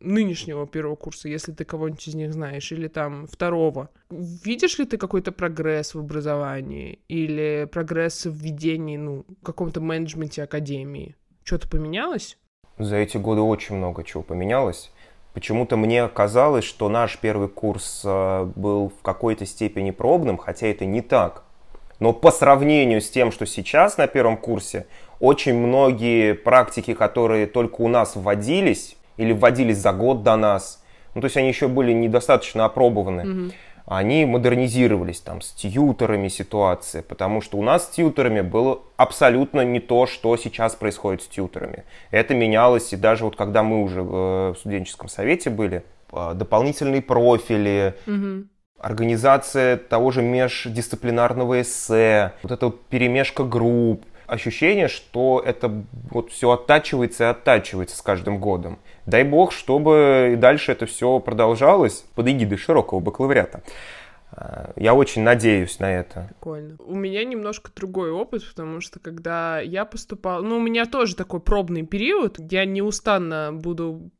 [0.00, 3.90] нынешнего первого курса, если ты кого-нибудь из них знаешь, или там второго.
[4.10, 11.16] Видишь ли ты какой-то прогресс в образовании или прогресс в ведении, ну, каком-то менеджменте академии?
[11.44, 12.36] Что-то поменялось?
[12.78, 14.90] За эти годы очень много чего поменялось.
[15.34, 20.84] Почему-то мне казалось, что наш первый курс э, был в какой-то степени пробным, хотя это
[20.84, 21.44] не так.
[22.00, 24.86] Но по сравнению с тем, что сейчас на первом курсе,
[25.20, 30.82] очень многие практики, которые только у нас вводились или вводились за год до нас,
[31.14, 33.20] ну то есть они еще были недостаточно опробованы.
[33.20, 33.52] Mm-hmm
[33.86, 39.80] они модернизировались там с тьютерами ситуации, потому что у нас с тьютерами было абсолютно не
[39.80, 41.84] то, что сейчас происходит с тьютерами.
[42.10, 47.94] Это менялось, и даже вот когда мы уже в студенческом совете были, э, дополнительные профили,
[48.06, 48.46] угу.
[48.78, 56.50] организация того же междисциплинарного эссе, вот эта вот перемешка групп, ощущение, что это вот все
[56.50, 58.78] оттачивается и оттачивается с каждым годом.
[59.06, 63.62] Дай бог, чтобы и дальше это все продолжалось под эгидой широкого бакалавриата.
[64.32, 66.28] А, я очень надеюсь на это.
[66.28, 66.76] Прикольно.
[66.78, 70.42] У меня немножко другой опыт, потому что когда я поступала...
[70.42, 72.38] Ну, у меня тоже такой пробный период.
[72.50, 74.10] Я неустанно буду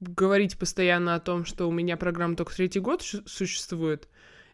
[0.00, 4.08] говорить постоянно о том, что у меня программа только третий год существует.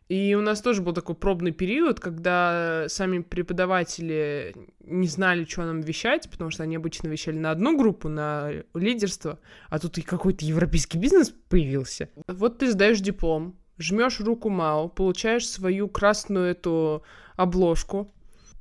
[0.09, 5.81] И у нас тоже был такой пробный период, когда сами преподаватели не знали, что нам
[5.81, 10.45] вещать, потому что они обычно вещали на одну группу, на лидерство, а тут и какой-то
[10.45, 12.09] европейский бизнес появился.
[12.29, 17.03] Вот ты сдаешь диплом, жмешь руку Мао, получаешь свою красную эту
[17.35, 18.09] обложку.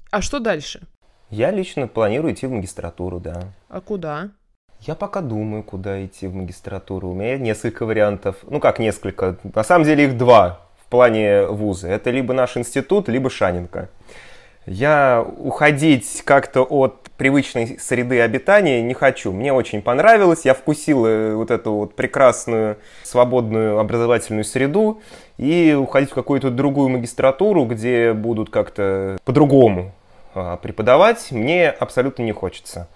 [0.10, 0.88] А что дальше?
[1.30, 3.54] Я лично планирую идти в магистратуру, да.
[3.70, 4.32] А куда?
[4.82, 7.10] Я пока думаю, куда идти в магистратуру.
[7.10, 8.38] У меня несколько вариантов.
[8.44, 9.38] Ну как несколько?
[9.44, 10.65] На самом деле их два
[10.96, 11.90] плане вуза.
[11.90, 13.90] Это либо наш институт, либо Шанинка.
[14.66, 19.32] Я уходить как-то от привычной среды обитания не хочу.
[19.32, 25.02] Мне очень понравилось, я вкусил э, вот эту вот прекрасную свободную образовательную среду
[25.38, 29.92] и уходить в какую-то другую магистратуру, где будут как-то по-другому
[30.34, 32.88] а, преподавать, мне абсолютно не хочется.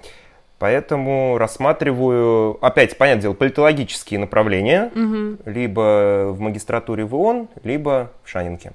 [0.59, 5.41] Поэтому рассматриваю, опять, понятное дело, политологические направления, угу.
[5.45, 8.73] либо в магистратуре в ООН, либо в Шанинке.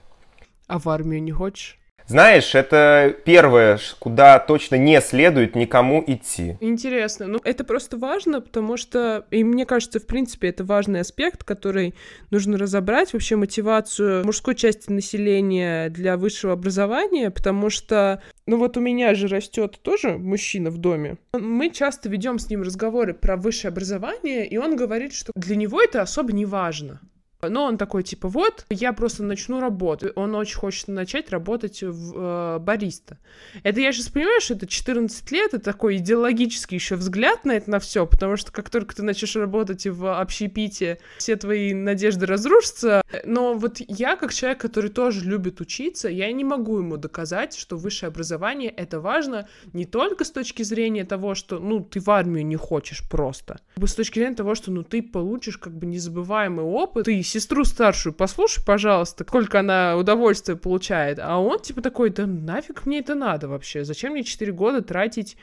[0.67, 1.79] А в армию не хочешь?
[2.07, 6.59] Знаешь, это первое, куда точно не следует никому идти.
[6.61, 7.27] Интересно.
[7.27, 11.95] Ну, это просто важно, потому что, и мне кажется, в принципе, это важный аспект, который
[12.31, 18.81] нужно разобрать, вообще мотивацию мужской части населения для высшего образования, потому что, ну вот у
[18.81, 21.17] меня же растет тоже мужчина в доме.
[21.33, 25.81] Мы часто ведем с ним разговоры про высшее образование, и он говорит, что для него
[25.81, 27.01] это особо не важно.
[27.49, 30.13] Но он такой, типа, вот, я просто начну работать.
[30.17, 33.19] Он очень хочет начать работать в э, бариста.
[33.63, 37.71] Это я сейчас понимаю, что это 14 лет, это такой идеологический еще взгляд на это,
[37.71, 43.03] на все, потому что как только ты начнешь работать в общепите, все твои надежды разрушатся.
[43.25, 47.77] Но вот я, как человек, который тоже любит учиться, я не могу ему доказать, что
[47.77, 52.45] высшее образование— это важно не только с точки зрения того, что, ну, ты в армию
[52.47, 57.05] не хочешь просто, с точки зрения того, что, ну, ты получишь как бы незабываемый опыт,
[57.05, 61.19] ты сестру старшую послушай, пожалуйста, сколько она удовольствия получает.
[61.21, 63.85] А он типа такой, да нафиг мне это надо вообще?
[63.85, 65.37] Зачем мне 4 года тратить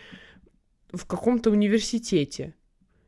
[0.93, 2.55] в каком-то университете?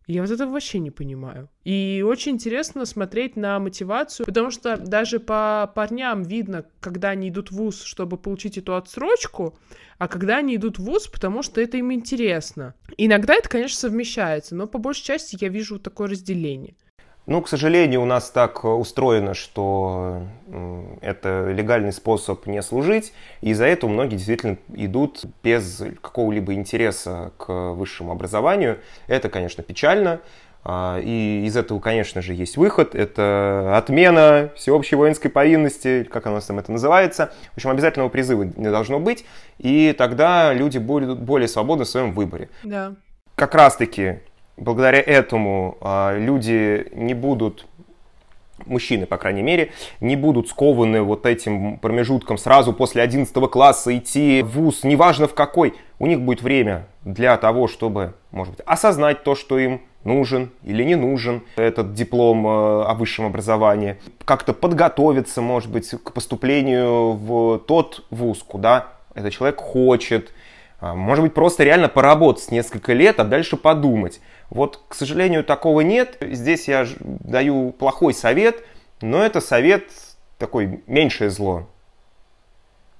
[0.06, 1.50] Я вот этого вообще не понимаю.
[1.64, 7.52] И очень интересно смотреть на мотивацию, потому что даже по парням видно, когда они идут
[7.52, 9.58] в ВУЗ, чтобы получить эту отсрочку,
[9.98, 12.74] а когда они идут в ВУЗ, потому что это им интересно.
[12.98, 16.76] Иногда это, конечно, совмещается, но по большей части я вижу такое разделение.
[17.26, 20.24] Ну, к сожалению, у нас так устроено, что
[21.02, 27.72] это легальный способ не служить, и из-за этого многие действительно идут без какого-либо интереса к
[27.74, 28.80] высшему образованию.
[29.08, 30.20] Это, конечно, печально,
[30.66, 32.96] а, и из этого, конечно же, есть выход.
[32.96, 37.32] Это отмена всеобщей воинской повинности, как у нас там это называется.
[37.54, 39.26] В общем, обязательного призыва не должно быть,
[39.60, 42.50] и тогда люди будут более свободны в своем выборе.
[42.64, 42.96] Да.
[43.36, 44.20] Как раз-таки
[44.58, 47.66] благодаря этому а, люди не будут
[48.66, 54.42] мужчины, по крайней мере, не будут скованы вот этим промежутком сразу после 11 класса идти
[54.42, 55.74] в ВУЗ, неважно в какой.
[56.00, 60.84] У них будет время для того, чтобы, может быть, осознать то, что им нужен или
[60.84, 67.60] не нужен этот диплом а, о высшем образовании, как-то подготовиться, может быть, к поступлению в
[67.60, 70.32] тот вуз, куда этот человек хочет,
[70.84, 74.20] может быть, просто реально поработать несколько лет, а дальше подумать.
[74.50, 76.18] Вот, к сожалению, такого нет.
[76.20, 78.64] Здесь я даю плохой совет,
[79.02, 79.86] но это совет
[80.38, 81.70] такой меньшее зло.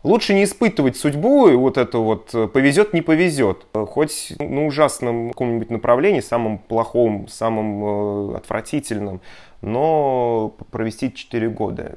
[0.04, 3.66] Лучше не испытывать судьбу, и вот это вот э, повезет, не повезет.
[3.74, 9.22] Хоть на ужасном каком-нибудь направлении, самом плохом, самом э, отвратительном,
[9.62, 11.96] но провести 4 года.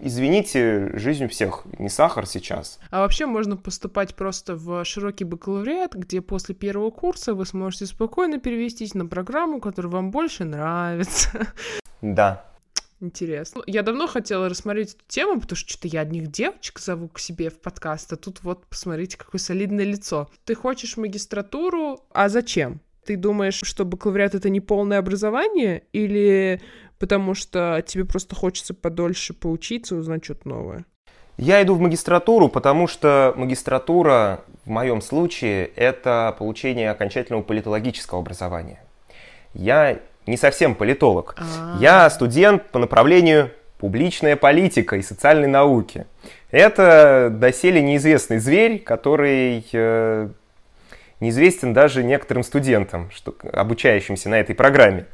[0.00, 2.78] Извините, жизнь у всех не сахар сейчас.
[2.90, 8.38] А вообще можно поступать просто в широкий бакалавриат, где после первого курса вы сможете спокойно
[8.38, 11.48] перевестись на программу, которая вам больше нравится.
[12.02, 12.44] Да,
[13.00, 13.62] Интересно.
[13.66, 17.50] Я давно хотела рассмотреть эту тему, потому что что-то я одних девочек зову к себе
[17.50, 20.30] в подкаст, а тут вот посмотрите, какое солидное лицо.
[20.44, 22.80] Ты хочешь магистратуру, а зачем?
[23.04, 25.84] Ты думаешь, что бакалавриат— это не полное образование?
[25.92, 26.60] Или
[26.98, 30.86] потому что тебе просто хочется подольше поучиться, узнать что-то новое?
[31.36, 38.82] Я иду в магистратуру, потому что магистратура в моем случае это получение окончательного политологического образования.
[39.52, 41.34] Я не совсем политолог.
[41.38, 41.78] А-а-а.
[41.80, 46.06] Я студент по направлению публичная политика и социальной науки.
[46.50, 50.28] Это доселе неизвестный зверь, который э,
[51.20, 55.06] неизвестен даже некоторым студентам, что, обучающимся на этой программе.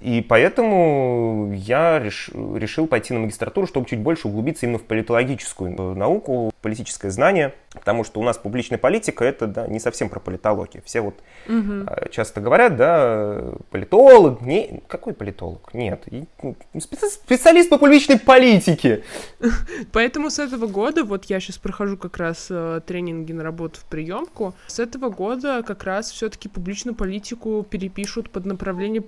[0.00, 5.94] И поэтому я реш, решил пойти на магистратуру, чтобы чуть больше углубиться именно в политологическую
[5.94, 10.82] науку, политическое знание, потому что у нас публичная политика это да, не совсем про политологию.
[10.84, 11.14] Все вот
[11.48, 11.86] угу.
[12.10, 15.72] часто говорят, да, политолог, не, какой политолог?
[15.74, 16.04] Нет,
[16.42, 19.04] ну, специалист по публичной политике.
[19.92, 23.84] Поэтому с этого года, вот я сейчас прохожу как раз э, тренинги на работу в
[23.84, 29.00] приемку, с этого года как раз все-таки публичную политику перепишут под направление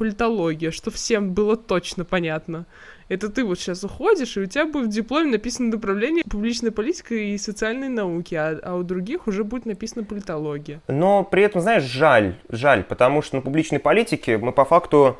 [0.70, 2.66] политология, что всем было точно понятно.
[3.08, 7.14] Это ты вот сейчас уходишь, и у тебя будет в дипломе написано направление публичная политика
[7.14, 10.80] и социальные науки, а, а у других уже будет написано политология.
[10.88, 15.16] Но при этом, знаешь, жаль, жаль, потому что на публичной политике мы по факту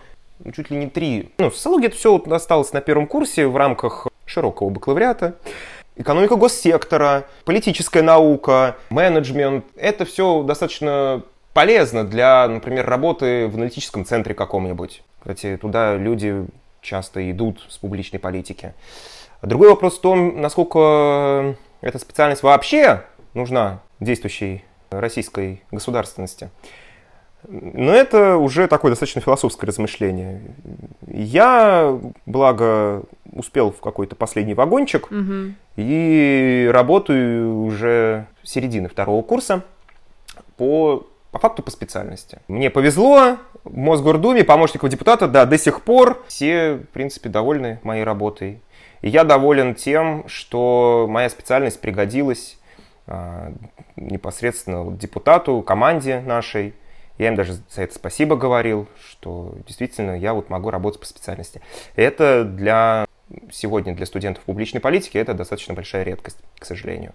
[0.55, 1.31] чуть ли не три.
[1.39, 5.35] Ну, социология это все осталось на первом курсе в рамках широкого бакалавриата.
[5.97, 9.65] Экономика госсектора, политическая наука, менеджмент.
[9.77, 15.03] Это все достаточно полезно для, например, работы в аналитическом центре каком-нибудь.
[15.21, 16.47] Кстати, туда люди
[16.81, 18.75] часто идут с публичной политики.
[19.43, 23.05] Другой вопрос в том, насколько эта специальность вообще
[23.35, 26.51] нужна действующей российской государственности.
[27.49, 30.43] Но это уже такое достаточно философское размышление.
[31.07, 33.03] Я, благо,
[33.33, 35.55] успел в какой-то последний вагончик угу.
[35.77, 39.65] и работаю уже середины второго курса
[40.59, 42.39] по по факту по специальности.
[42.49, 48.05] Мне повезло, в Мосгордуме помощников депутата, да, до сих пор все, в принципе, довольны моей
[48.05, 48.61] работой.
[49.03, 52.59] И я доволен тем, что моя специальность пригодилась
[53.07, 53.53] а,
[53.97, 56.75] непосредственно депутату, команде нашей.
[57.19, 61.61] Я им даже за это спасибо говорил, что действительно я вот могу работать по специальности.
[61.97, 63.07] Это для
[63.53, 67.13] сегодня для студентов публичной политики это достаточно большая редкость, к сожалению.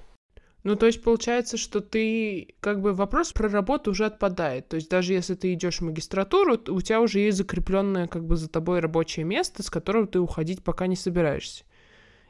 [0.65, 4.67] Ну, то есть получается, что ты, как бы, вопрос про работу уже отпадает.
[4.67, 8.35] То есть даже если ты идешь в магистратуру, у тебя уже есть закрепленное, как бы,
[8.35, 11.65] за тобой рабочее место, с которого ты уходить пока не собираешься.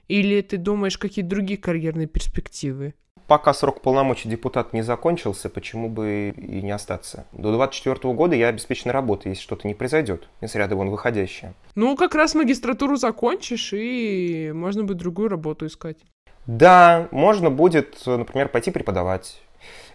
[0.10, 2.94] Или ты думаешь какие-то другие карьерные перспективы?
[3.28, 7.26] пока срок полномочий депутата не закончился, почему бы и не остаться?
[7.32, 11.56] До 24 года я обеспечен работой, если что-то не произойдет, из ряда вон выходящее.
[11.74, 15.98] Ну, как раз магистратуру закончишь, и можно будет другую работу искать.
[16.48, 19.42] Да, можно будет, например, пойти преподавать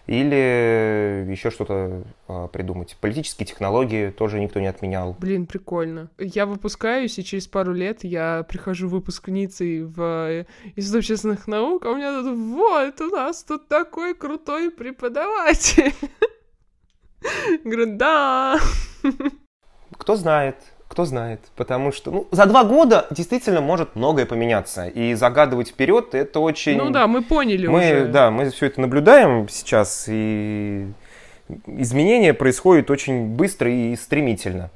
[0.07, 2.97] или еще что-то а, придумать.
[2.99, 5.15] Политические технологии тоже никто не отменял.
[5.19, 6.09] Блин, прикольно.
[6.17, 11.91] Я выпускаюсь, и через пару лет я прихожу выпускницей в э, Институт общественных наук, а
[11.91, 15.93] у меня тут, вот, у нас тут такой крутой преподаватель.
[17.63, 18.59] Говорю, да.
[19.97, 20.55] Кто знает,
[20.91, 26.13] кто знает, потому что ну, за два года действительно может многое поменяться, и загадывать вперед
[26.13, 26.77] это очень...
[26.77, 28.05] Ну да, мы поняли мы, уже.
[28.07, 30.87] Да, мы все это наблюдаем сейчас, и
[31.65, 34.69] изменения происходят очень быстро и стремительно.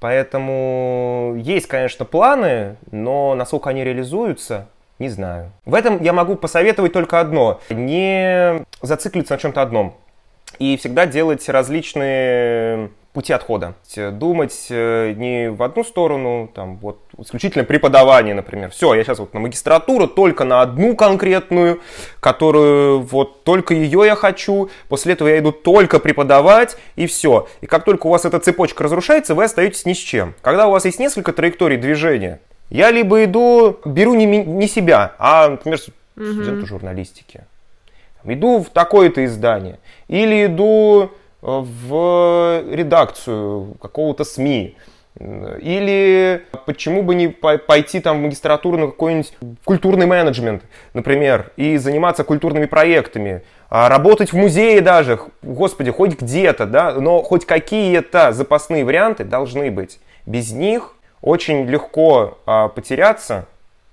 [0.00, 4.66] Поэтому есть, конечно, планы, но насколько они реализуются,
[4.98, 5.52] не знаю.
[5.64, 7.60] В этом я могу посоветовать только одно.
[7.70, 9.94] Не зациклиться на чем-то одном.
[10.58, 13.74] И всегда делать различные пути отхода.
[14.12, 18.70] Думать э, не в одну сторону, там, вот, исключительно преподавание, например.
[18.70, 21.80] Все, я сейчас вот на магистратуру, только на одну конкретную,
[22.20, 24.70] которую вот только ее я хочу.
[24.88, 27.48] После этого я иду только преподавать, и все.
[27.60, 30.34] И как только у вас эта цепочка разрушается, вы остаетесь ни с чем.
[30.42, 35.48] Когда у вас есть несколько траекторий движения, я либо иду, беру не, не себя, а,
[35.48, 37.44] например, студенту журналистики.
[38.24, 39.78] Иду в такое-то издание.
[40.06, 41.10] Или иду
[41.40, 44.76] в редакцию какого-то СМИ.
[45.18, 50.62] Или почему бы не пойти там в магистратуру на какой-нибудь культурный менеджмент,
[50.94, 57.22] например, и заниматься культурными проектами, а работать в музее даже, господи, хоть где-то, да, но
[57.22, 59.98] хоть какие-то запасные варианты должны быть.
[60.26, 63.46] Без них очень легко а, потеряться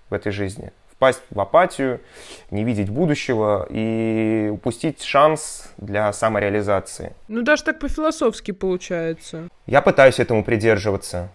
[0.09, 2.01] в этой жизни впасть в апатию,
[2.49, 7.13] не видеть будущего и упустить шанс для самореализации.
[7.27, 9.47] Ну, даже так по-философски получается.
[9.67, 11.29] Я пытаюсь этому придерживаться.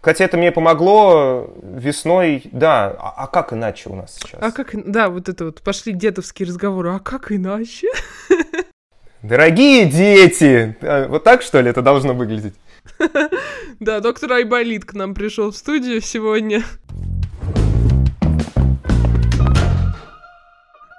[0.00, 2.94] Кстати, это мне помогло весной, да.
[2.98, 4.40] А, а как иначе у нас сейчас?
[4.40, 7.88] А как, да, вот это вот, пошли дедовские разговоры, а как иначе?
[9.22, 10.76] Дорогие дети!
[10.80, 12.54] А, вот так, что ли, это должно выглядеть?
[13.80, 16.64] Да, доктор Айболит к нам пришел в студию сегодня.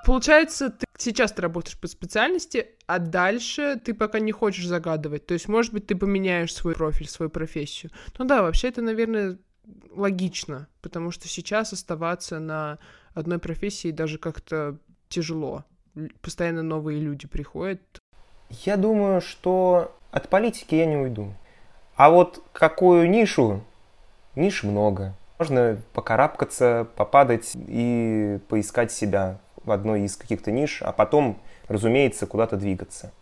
[0.10, 5.28] Получается, ты сейчас ты работаешь по специальности, а дальше ты пока не хочешь загадывать.
[5.28, 7.92] То есть, может быть, ты поменяешь свой профиль, свою профессию.
[8.18, 9.38] Ну да, вообще это, наверное,
[9.92, 12.80] логично, потому что сейчас оставаться на
[13.14, 15.64] одной профессии даже как-то тяжело.
[16.24, 17.80] Постоянно новые люди приходят.
[18.50, 21.36] Я думаю, что от политики я не уйду.
[21.96, 23.64] А вот какую нишу?
[24.34, 25.16] Ниш много.
[25.38, 29.40] Можно покарабкаться, попадать и поискать себя
[29.70, 33.14] в одной из каких-то ниш, а потом, разумеется, куда-то двигаться.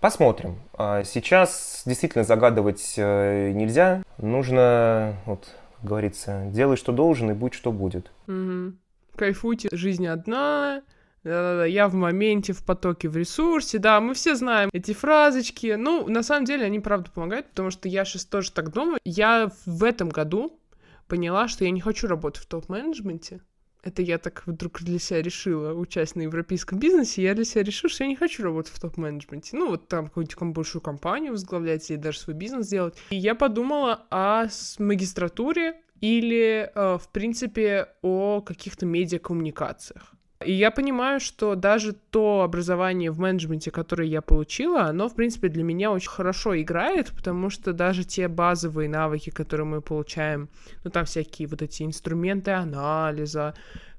[0.00, 0.58] Посмотрим.
[0.74, 4.02] А, сейчас действительно загадывать э, нельзя.
[4.18, 8.10] Нужно, вот, как говорится, делай, что должен, и будь, что будет.
[8.26, 8.74] Угу.
[9.16, 10.82] Кайфуйте, жизнь одна,
[11.22, 15.76] да-да-да, я в моменте, в потоке, в ресурсе, да, мы все знаем эти фразочки.
[15.78, 18.98] Ну, на самом деле, они правда помогают, потому что я сейчас тоже так думаю.
[19.04, 20.58] Я в этом году
[21.06, 23.40] поняла, что я не хочу работать в топ-менеджменте
[23.84, 27.90] это я так вдруг для себя решила, участь на европейском бизнесе, я для себя решила,
[27.90, 29.56] что я не хочу работать в топ-менеджменте.
[29.56, 32.96] Ну, вот там какую-нибудь большую компанию возглавлять или даже свой бизнес делать.
[33.10, 34.46] И я подумала о
[34.78, 40.14] магистратуре или, э, в принципе, о каких-то медиакоммуникациях.
[40.44, 45.48] И я понимаю, что даже то образование в менеджменте, которое я получила, оно, в принципе,
[45.48, 50.48] для меня очень хорошо играет, потому что даже те базовые навыки, которые мы получаем,
[50.84, 53.54] ну, там всякие вот эти инструменты анализа,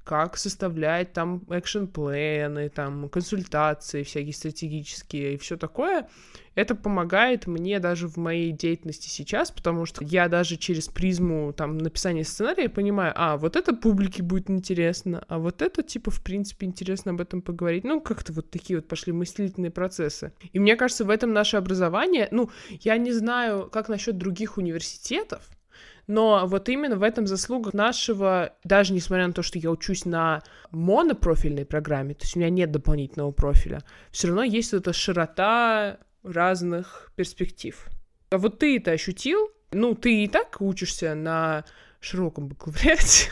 [0.06, 6.08] как составлять там экшн-плены, там консультации всякие стратегические и все такое,
[6.54, 11.76] это помогает мне даже в моей деятельности сейчас, потому что я даже через призму там
[11.76, 16.66] написания сценария понимаю, а, вот это публике будет интересно, а вот это, типа, в принципе,
[16.66, 17.82] интересно об этом поговорить.
[17.82, 20.32] Ну, как-то вот такие вот пошли мыслительные процессы.
[20.52, 22.48] И мне кажется, в этом наше образование, ну,
[22.80, 25.42] я не знаю, как насчет других университетов,
[26.06, 30.42] но вот именно в этом заслуга нашего, даже несмотря на то, что я учусь на
[30.70, 35.98] монопрофильной программе, то есть у меня нет дополнительного профиля, все равно есть вот эта широта
[36.22, 37.86] разных перспектив.
[38.30, 39.50] А вот ты это ощутил?
[39.72, 41.64] Ну, ты и так учишься на
[42.00, 43.30] широком бакалавриате.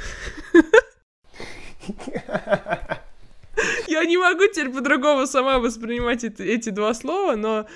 [3.88, 7.66] Я не могу теперь по-другому сама воспринимать эти, эти два слова, но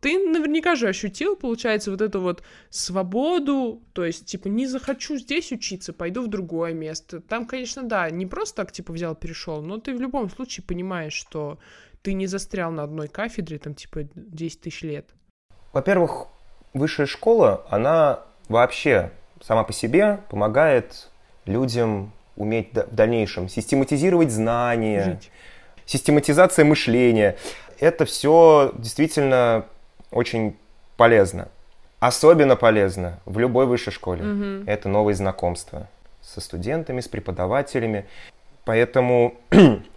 [0.00, 5.52] ты наверняка же ощутил, получается, вот эту вот свободу, то есть, типа, не захочу здесь
[5.52, 7.20] учиться, пойду в другое место.
[7.20, 11.12] Там, конечно, да, не просто так, типа, взял, перешел, но ты в любом случае понимаешь,
[11.12, 11.58] что
[12.02, 15.06] ты не застрял на одной кафедре, там, типа, 10 тысяч лет?
[15.72, 16.28] Во-первых,
[16.74, 21.10] высшая школа, она вообще сама по себе помогает
[21.44, 25.30] людям уметь в дальнейшем систематизировать знания, Жить.
[25.84, 27.36] систематизация мышления.
[27.80, 29.66] Это все действительно
[30.10, 30.56] очень
[30.96, 31.48] полезно.
[32.00, 34.22] Особенно полезно в любой высшей школе.
[34.22, 34.64] Мгм.
[34.68, 35.88] Это новые знакомства
[36.22, 38.06] со студентами, с преподавателями.
[38.64, 39.34] Поэтому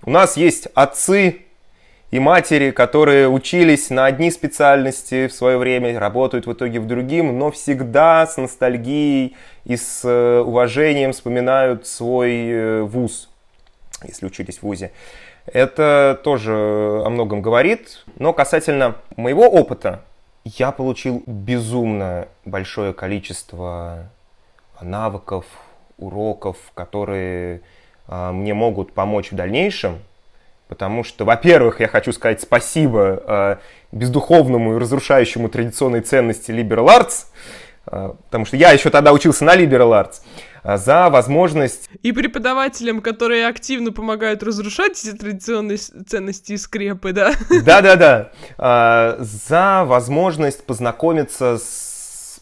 [0.04, 1.46] у нас есть отцы
[2.12, 7.38] и матери, которые учились на одни специальности в свое время, работают в итоге в другим,
[7.40, 13.30] но всегда с ностальгией и с э, уважением вспоминают свой э, вуз,
[14.04, 14.92] если учились в вузе.
[15.46, 18.04] Это тоже о многом говорит.
[18.18, 20.02] Но касательно моего опыта,
[20.44, 24.10] я получил безумно большое количество
[24.82, 25.46] навыков,
[25.98, 27.62] уроков, которые
[28.08, 30.00] а, мне могут помочь в дальнейшем.
[30.72, 33.60] Потому что, во-первых, я хочу сказать спасибо а,
[33.92, 37.26] бездуховному и разрушающему традиционные ценности liberal arts,
[37.86, 40.22] а, потому что я еще тогда учился на liberal arts,
[40.64, 47.34] а, за возможность И преподавателям, которые активно помогают разрушать эти традиционные ценности и скрепы, да?
[47.50, 48.32] Да-да-да.
[48.58, 52.40] А, За возможность познакомиться с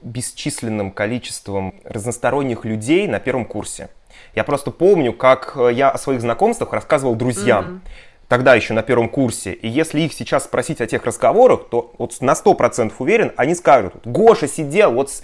[0.00, 3.88] бесчисленным количеством разносторонних людей на первом курсе.
[4.34, 7.82] Я просто помню, как э, я о своих знакомствах рассказывал друзьям.
[8.28, 9.52] Тогда еще на первом курсе.
[9.52, 13.94] И если их сейчас спросить о тех разговорах, то вот на 100% уверен, они скажут,
[14.04, 15.22] Гоша сидел вот с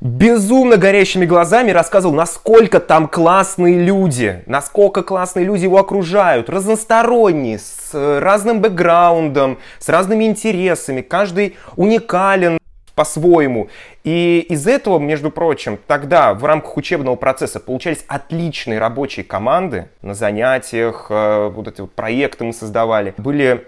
[0.00, 7.90] безумно горящими глазами рассказывал, насколько там классные люди, насколько классные люди его окружают, разносторонние, с
[7.92, 12.59] э, разным бэкграундом, с разными интересами, каждый уникален
[12.94, 13.68] по-своему.
[14.04, 20.14] И из этого, между прочим, тогда в рамках учебного процесса получались отличные рабочие команды на
[20.14, 23.14] занятиях, э, вот эти вот проекты мы создавали.
[23.16, 23.66] Были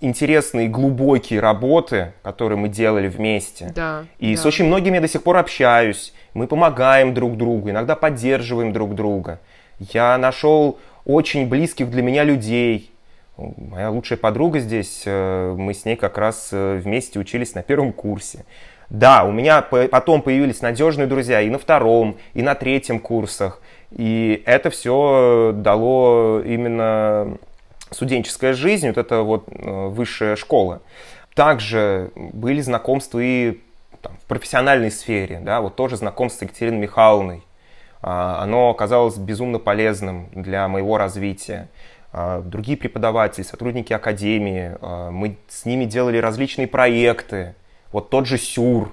[0.00, 3.72] интересные глубокие работы, которые мы делали вместе.
[3.74, 4.04] Да.
[4.18, 4.42] И да.
[4.42, 6.12] с очень многими я до сих пор общаюсь.
[6.34, 9.40] Мы помогаем друг другу, иногда поддерживаем друг друга.
[9.78, 12.91] Я нашел очень близких для меня людей.
[13.56, 17.92] Моя лучшая подруга здесь, э, мы с ней как раз э, вместе учились на первом
[17.92, 18.44] курсе.
[18.88, 23.62] Да, у меня по- потом появились надежные друзья и на втором, и на третьем курсах.
[23.90, 27.36] И это все дало именно
[27.90, 30.82] студенческая жизнь, вот это вот э, высшая школа.
[31.34, 33.60] Также были знакомства и
[34.02, 37.42] там, в профессиональной сфере, да, вот тоже знакомство с Екатериной Михайловной.
[38.02, 41.68] А, Оно оказалось безумно полезным для моего развития.
[42.12, 47.54] А, Другие преподаватели, сотрудники академии, а, мы с ними делали различные проекты.
[47.90, 48.92] Вот тот же СЮР,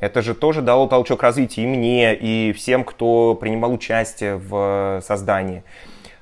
[0.00, 5.00] это же тоже дало толчок развития и мне, и всем, кто принимал участие в э,
[5.02, 5.62] создании.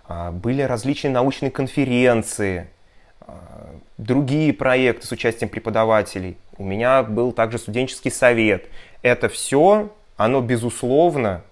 [0.06, 2.68] А, Были различные научные конференции,
[3.98, 6.38] другие проекты с участием преподавателей.
[6.56, 8.66] У меня был также студенческий совет.
[9.02, 11.42] Это все, оно безусловно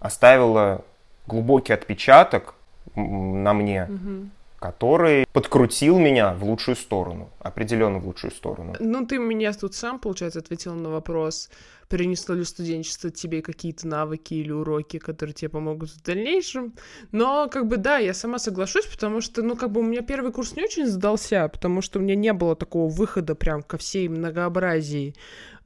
[0.00, 0.84] оставило
[1.26, 2.54] глубокий отпечаток
[2.98, 4.30] на мне, Мгм.
[4.60, 8.74] который подкрутил меня в лучшую сторону, определенно в лучшую сторону.
[8.80, 11.48] Ну, ты меня тут сам, получается, ответил на вопрос,
[11.88, 16.74] перенесло ли студенчество тебе какие-то навыки или уроки, которые тебе помогут в дальнейшем.
[17.12, 20.32] Но, как бы, да, я сама соглашусь, потому что, ну, как бы, у меня первый
[20.32, 24.08] курс не очень сдался, потому что у меня не было такого выхода прям ко всей
[24.08, 25.14] многообразии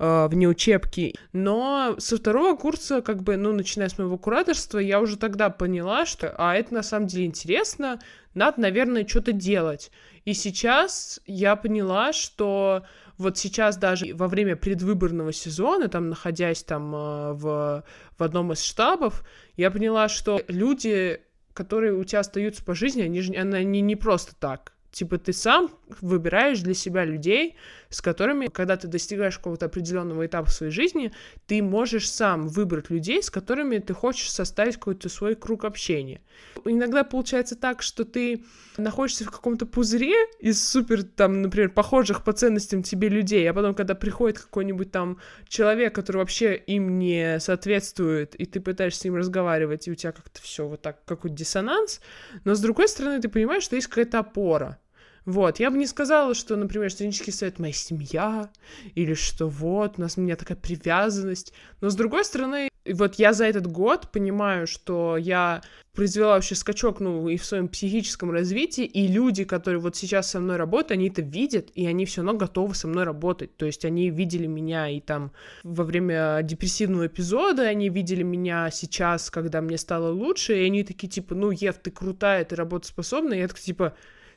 [0.03, 1.15] э, вне учебки.
[1.33, 6.05] Но со второго курса, как бы, ну, начиная с моего кураторства, я уже тогда поняла,
[6.05, 8.01] что, а это на самом деле интересно,
[8.35, 9.93] надо, наверное, что-то делать.
[10.25, 12.85] И сейчас я поняла, что
[13.17, 17.85] вот сейчас даже во время предвыборного сезона, там, находясь там э, в,
[18.19, 19.25] в одном из штабов,
[19.57, 21.21] я поняла, что люди,
[21.55, 24.73] которые у тебя остаются по жизни, они же они не просто так.
[24.93, 27.57] Типа ты сам выбираешь для себя людей,
[27.93, 31.13] с которыми, когда ты достигаешь какого-то определенного этапа в своей жизни,
[31.47, 36.21] ты можешь сам выбрать людей, с которыми ты хочешь составить какой-то свой круг общения.
[36.65, 38.45] Иногда получается так, что ты
[38.79, 43.75] находишься в каком-то пузыре из супер, там, например, похожих по ценностям тебе людей, а потом,
[43.75, 49.17] когда приходит какой-нибудь там человек, который вообще им не соответствует, и ты пытаешься с ним
[49.17, 52.01] разговаривать, и у тебя как-то все вот так, какой-то диссонанс,
[52.45, 54.79] но с другой стороны ты понимаешь, что есть какая-то опора.
[55.25, 58.51] Вот, я бы не сказала, что, например, студенческий совет моя семья,
[58.95, 61.53] или что вот, у нас у меня такая привязанность.
[61.81, 65.63] Но с другой стороны, вот я за этот год понимаю, что я
[65.95, 70.41] произвела вообще скачок, ну, и в своем психическом развитии, и люди, которые вот сейчас со
[70.41, 73.57] мной работают, они это видят, и они все равно готовы со мной работать.
[73.57, 79.31] То есть они видели меня и там во время депрессивного эпизода, они видели меня сейчас,
[79.31, 83.41] когда мне стало лучше, и они такие, типа, ну, Ев, ты крутая, ты работоспособная, и
[83.43, 83.95] я такая, типа,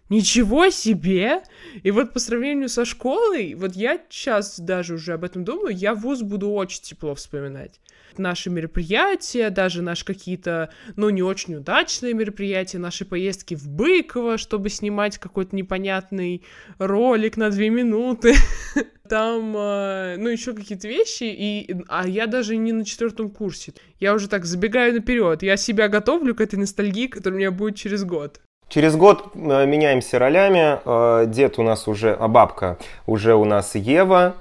[0.07, 1.41] Ничего себе!
[1.81, 5.95] И вот по сравнению со школой, вот я сейчас даже уже об этом думаю, я
[5.95, 7.79] вуз буду очень тепло вспоминать.
[8.15, 14.69] Наши мероприятия, даже наши какие-то, ну, не очень удачные мероприятия, наши поездки в Быково, чтобы
[14.69, 16.43] снимать какой-то непонятный
[16.77, 18.35] ролик на две минуты.
[19.09, 23.73] Там, э, ну, еще какие-то вещи, и, а я даже не на четвертом курсе.
[23.99, 25.43] Я уже так забегаю наперед.
[25.43, 28.41] Я себя готовлю к этой ностальгии, которая у меня будет через год.
[28.67, 30.79] Через год э, меняемся ролями.
[30.85, 34.35] Э, дед у нас уже, а бабка уже у нас Ева.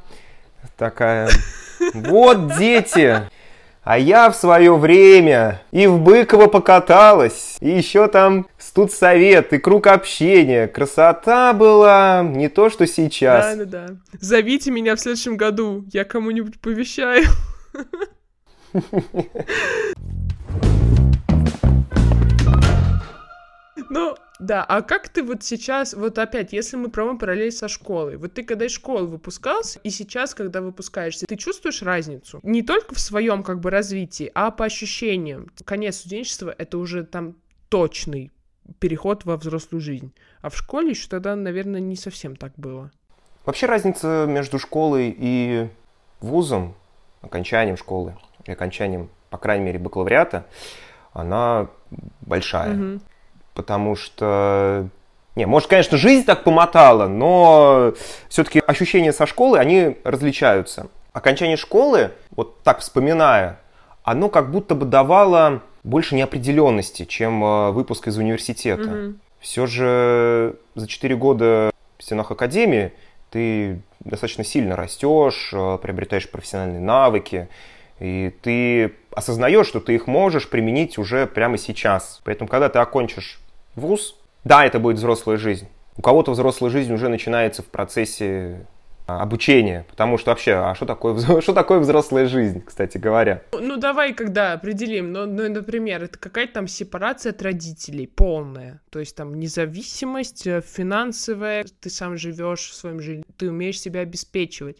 [0.76, 1.28] Такая,
[1.94, 3.20] вот дети,
[3.84, 9.86] а я в свое время и в Быково покаталась, и еще там студсовет, и круг
[9.86, 10.68] общения.
[10.68, 13.56] Красота была не то, что сейчас.
[13.56, 13.96] Да, да, да.
[14.18, 17.26] Зовите меня в следующем году, я кому-нибудь повещаю.
[23.94, 28.16] Ну, да, а как ты вот сейчас, вот опять, если мы проводим параллель со школой,
[28.16, 32.40] вот ты когда из школы выпускался, и сейчас, когда выпускаешься, ты чувствуешь разницу?
[32.42, 35.48] Не только в своем как бы развитии, а по ощущениям.
[35.64, 37.36] Конец студенчества— это уже там
[37.68, 38.32] точный
[38.80, 40.12] переход во взрослую жизнь.
[40.42, 42.90] А в школе еще тогда, наверное, не совсем так было.
[43.46, 45.68] Вообще разница между школой и
[46.20, 46.74] вузом,
[47.22, 50.46] окончанием школы и окончанием, по крайней мере, бакалавриата,
[51.12, 51.68] она
[52.22, 52.74] большая.
[52.74, 53.00] Угу
[53.54, 54.88] потому что...
[55.36, 57.94] Не, может, конечно, жизнь так помотала, но
[58.28, 60.88] все-таки ощущения со школы, они различаются.
[61.12, 63.58] Окончание школы, вот так вспоминая,
[64.04, 68.82] оно как будто бы давало больше неопределенности, чем э, выпуск из университета.
[68.82, 69.14] Mm-hmm.
[69.40, 72.92] Все же за 4 года в стенах академии
[73.30, 77.48] ты достаточно сильно растешь, э, приобретаешь профессиональные навыки,
[78.00, 82.20] и ты осознаешь, что ты их можешь применить уже прямо сейчас.
[82.24, 83.40] Поэтому, когда ты окончишь
[83.76, 85.68] вуз, да, это будет взрослая жизнь.
[85.96, 88.66] У кого-то взрослая жизнь уже начинается в процессе
[89.06, 93.42] а, обучения, потому что вообще, а что такое, что такое взрослая жизнь, кстати говоря?
[93.52, 99.00] Ну, давай когда определим, ну, ну, например, это какая-то там сепарация от родителей полная, то
[99.00, 104.78] есть там независимость э, финансовая, ты сам живешь в своем жизни, ты умеешь себя обеспечивать,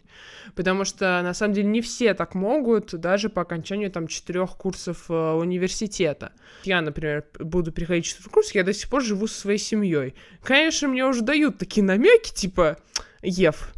[0.55, 5.05] потому что на самом деле не все так могут, даже по окончанию там четырех курсов
[5.07, 6.31] э, университета.
[6.63, 10.15] Я, например, буду приходить четвертый курс, я до сих пор живу со своей семьей.
[10.41, 12.77] Конечно, мне уже дают такие намеки, типа,
[13.21, 13.71] Ев,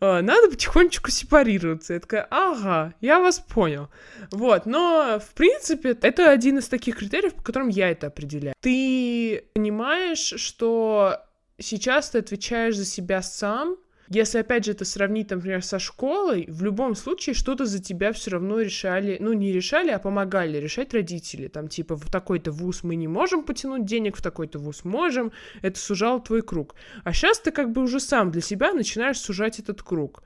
[0.00, 1.94] надо потихонечку сепарироваться.
[1.94, 3.88] Я такая, ага, я вас понял.
[4.30, 8.54] Вот, но, в принципе, это один из таких критериев, по которым я это определяю.
[8.60, 11.18] Ты понимаешь, что
[11.58, 13.76] сейчас ты отвечаешь за себя сам,
[14.14, 18.30] если, опять же, это сравнить, например, со школой, в любом случае что-то за тебя все
[18.30, 21.48] равно решали, ну, не решали, а помогали решать родители.
[21.48, 25.32] Там, типа, в такой-то вуз мы не можем потянуть денег, в такой-то вуз можем.
[25.62, 26.76] Это сужало твой круг.
[27.02, 30.22] А сейчас ты как бы уже сам для себя начинаешь сужать этот круг.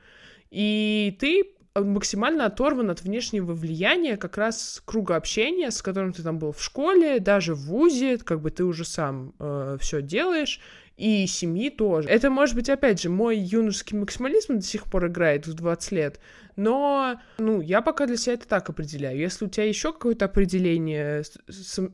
[0.51, 6.39] И ты максимально оторван от внешнего влияния как раз круга общения, с которым ты там
[6.39, 10.61] был в школе, даже в ВУЗе, как бы ты уже сам э, все делаешь,
[10.99, 12.09] и семьи тоже.
[12.09, 16.21] Это, может быть, опять же, мой юношеский максимализм до сих пор играет в 20 лет,
[16.57, 19.17] но, ну, я пока для себя это так определяю.
[19.17, 21.23] Если у тебя еще какое-то определение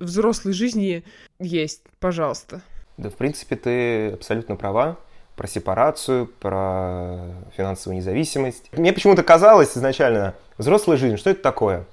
[0.01, 1.05] взрослой жизни
[1.39, 2.63] есть, пожалуйста.
[2.97, 4.99] Да, в принципе, ты абсолютно права
[5.37, 7.27] про сепарацию, про
[7.57, 8.71] финансовую независимость.
[8.73, 11.85] Мне почему-то казалось изначально, взрослая жизнь, что это такое?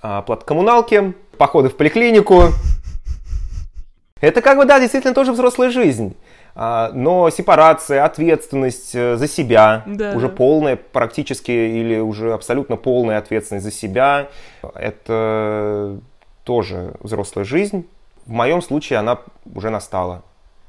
[0.00, 2.46] Оплата коммуналки, походы в поликлинику.
[4.20, 6.16] Это как бы, да, действительно тоже взрослая жизнь.
[6.54, 10.12] А, но сепарация, ответственность э, за себя, да.
[10.14, 14.28] уже полная практически или уже абсолютно полная ответственность за себя,
[14.74, 15.98] это
[16.44, 17.88] тоже взрослая жизнь.
[18.26, 19.18] В моем случае она
[19.54, 20.22] уже настала.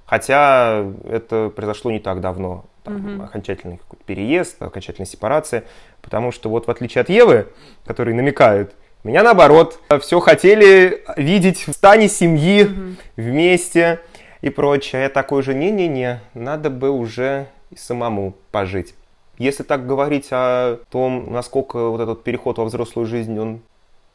[0.05, 2.65] Хотя это произошло не так давно.
[2.83, 3.23] Там, угу.
[3.23, 5.63] Окончательный переезд, окончательная сепарация.
[6.01, 7.47] Потому что вот в отличие от Евы,
[7.85, 8.73] которые намекают,
[9.03, 12.95] меня наоборот, все хотели видеть в стане семьи угу.
[13.17, 13.99] вместе
[14.43, 15.03] и прочее.
[15.03, 18.93] Я такой же, не-не-не, надо бы уже и самому пожить.
[19.37, 23.61] Если так говорить о том, насколько вот этот переход во взрослую жизнь, он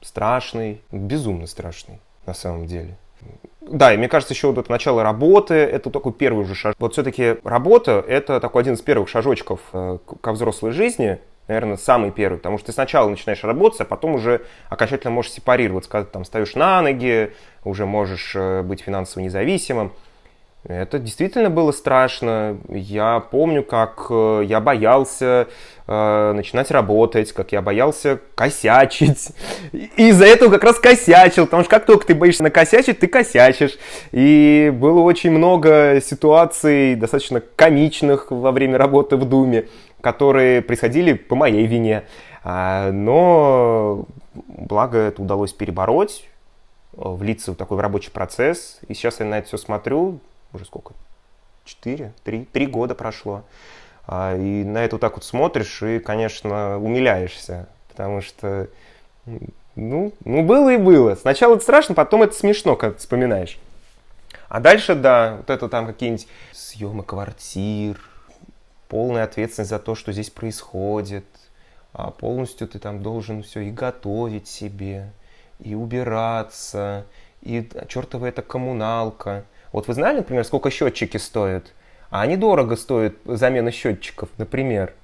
[0.01, 2.97] страшный, безумно страшный на самом деле.
[3.63, 6.77] Да, и мне кажется, еще вот это начало работы, это такой первый уже шаг.
[6.79, 11.19] Вот все-таки работа– это такой один из первых шажочков э, ко взрослой жизни,
[11.49, 15.91] наверное, самый первый, потому что ты сначала начинаешь работать, а потом уже окончательно можешь сепарироваться,
[15.91, 17.33] когда ты там ставишь на ноги,
[17.65, 19.93] уже можешь э, быть финансово независимым.
[20.65, 22.59] Это действительно было страшно.
[22.69, 25.47] Я помню, как э, я боялся
[25.87, 29.29] э, начинать работать, как я боялся косячить.
[29.73, 33.79] И из-за этого как раз косячил, потому что как только ты боишься накосячить, ты косячишь.
[34.11, 39.69] И было очень много ситуаций достаточно комичных во время работы в Думе,
[40.01, 42.03] которые происходили по моей вине.
[42.43, 46.25] А, но благо это удалось перебороть,
[46.95, 48.81] э, влиться в такой рабочий процесс.
[48.89, 50.21] И сейчас я на это все смотрю,
[50.53, 50.95] уже сколько?
[51.65, 53.45] Четыре, три, три года прошло.
[54.07, 58.69] А, и на это вот так вот смотришь и, конечно, умиляешься, потому что,
[59.75, 61.15] ну, ну было и было.
[61.15, 63.59] Сначала это страшно, потом это смешно, когда ты вспоминаешь.
[64.49, 68.01] А дальше, да, вот это там какие-нибудь съемы квартир,
[68.89, 71.27] полная ответственность за то, что здесь происходит,
[71.93, 75.13] а полностью ты там должен все и готовить себе,
[75.61, 77.05] и убираться,
[77.43, 81.75] и чертова эта коммуналка– вот вы знали, например, сколько счетчики стоят?
[82.11, 84.95] А они дорого стоят, замена счетчиков, например.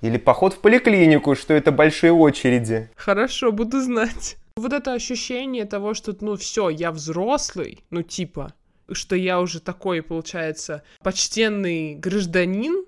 [0.00, 2.88] Или поход в поликлинику, что это большие очереди.
[2.96, 4.36] Хорошо, буду знать.
[4.56, 8.54] Вот это ощущение того, что, ну, все, я взрослый, ну, типа,
[8.90, 12.84] что я уже такой, получается, почтенный гражданин,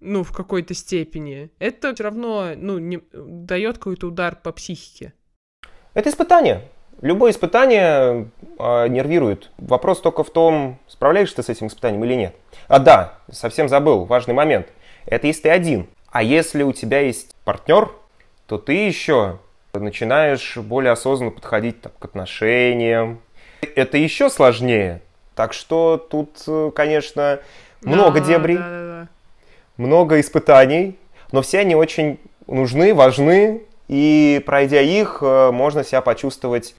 [0.00, 5.14] ну, в какой-то степени, это все равно, ну, не, дает какой-то удар по психике.
[5.94, 6.68] Это испытание.
[7.04, 9.50] Любое испытание э, нервирует.
[9.58, 12.34] Вопрос только в том, справляешься ты с этим испытанием или нет.
[12.66, 14.68] А да, совсем забыл, важный момент.
[15.04, 15.86] Это если ты один.
[16.10, 17.90] А если у тебя есть партнер,
[18.46, 19.38] то ты еще
[19.74, 23.20] начинаешь более осознанно подходить там, к отношениям.
[23.76, 25.02] Это еще сложнее.
[25.34, 27.40] Так что тут, конечно,
[27.82, 29.08] много да, дебрей, да, да, да.
[29.76, 30.98] много испытаний,
[31.32, 36.74] но все они очень нужны, важны, и пройдя их, э, можно себя почувствовать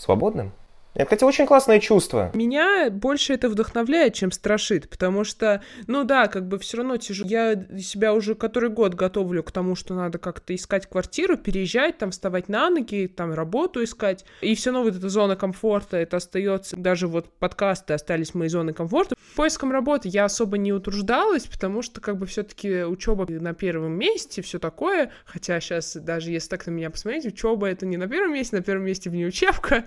[0.00, 0.52] свободным.
[0.94, 2.32] Это, кстати, очень классное чувство.
[2.34, 7.30] Меня больше это вдохновляет, чем страшит, потому что, ну да, как бы все равно тяжело.
[7.30, 12.10] Я себя уже который год готовлю к тому, что надо как-то искать квартиру, переезжать, там,
[12.10, 14.24] вставать на ноги, там, работу искать.
[14.40, 18.72] И все равно вот эта зона комфорта, это остается, даже вот подкасты остались мои зоны
[18.72, 19.14] комфорта.
[19.36, 24.42] Поиском работы я особо не утруждалась, потому что, как бы, все-таки учеба на первом месте,
[24.42, 25.12] все такое.
[25.24, 28.62] Хотя сейчас, даже если так на меня посмотреть, учеба это не на первом месте, на
[28.62, 29.84] первом месте внеучебка.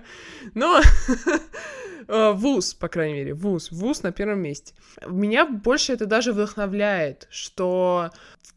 [0.54, 0.80] Но
[2.08, 3.70] вуз, по крайней мере, вуз.
[3.70, 4.74] Вуз на первом месте.
[5.06, 8.10] Меня больше это даже вдохновляет, что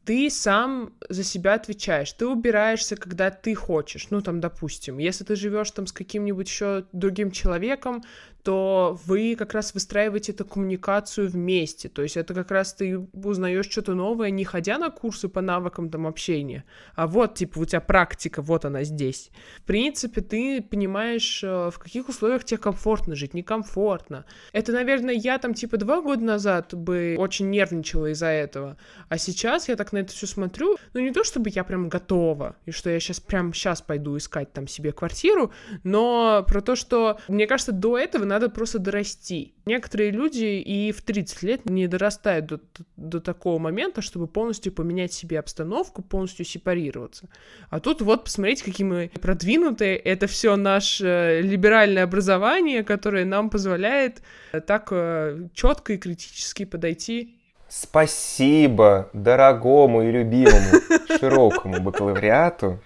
[0.06, 4.08] ты сам за себя отвечаешь, ты убираешься, когда ты хочешь.
[4.10, 8.04] Ну, там, допустим, если ты живешь там с каким-нибудь еще другим человеком,
[8.48, 11.89] то вы как раз выстраиваете эту коммуникацию вместе.
[11.89, 15.89] То есть это как раз ты узнаешь что-то новое, не ходя на курсы по навыкам
[15.89, 16.64] там общения,
[16.95, 19.32] а вот, типа, у тебя практика, вот она здесь.
[19.58, 24.24] В принципе, ты понимаешь, э, в каких условиях тебе комфортно жить, некомфортно.
[24.54, 28.78] Это, наверное, я там, типа, два года назад бы очень нервничала из-за этого.
[29.10, 32.56] А сейчас я так на это все смотрю, ну, не то чтобы я прям готова,
[32.66, 35.52] и что я сейчас прям сейчас пойду искать там себе квартиру,
[35.84, 39.56] но про то, что, мне кажется, до этого надо надо просто дорасти.
[39.66, 42.60] Некоторые люди и в 30 лет не дорастают до,
[42.96, 47.30] до такого момента, чтобы полностью поменять себе обстановку, полностью сепарироваться.
[47.70, 49.98] А тут вот, посмотрите, какие мы продвинутые.
[49.98, 54.22] Это все наше либеральное образование, которое нам позволяет
[54.68, 57.34] так э, четко и критически подойти
[57.70, 60.80] Спасибо дорогому и любимому
[61.20, 62.80] широкому бакалавриату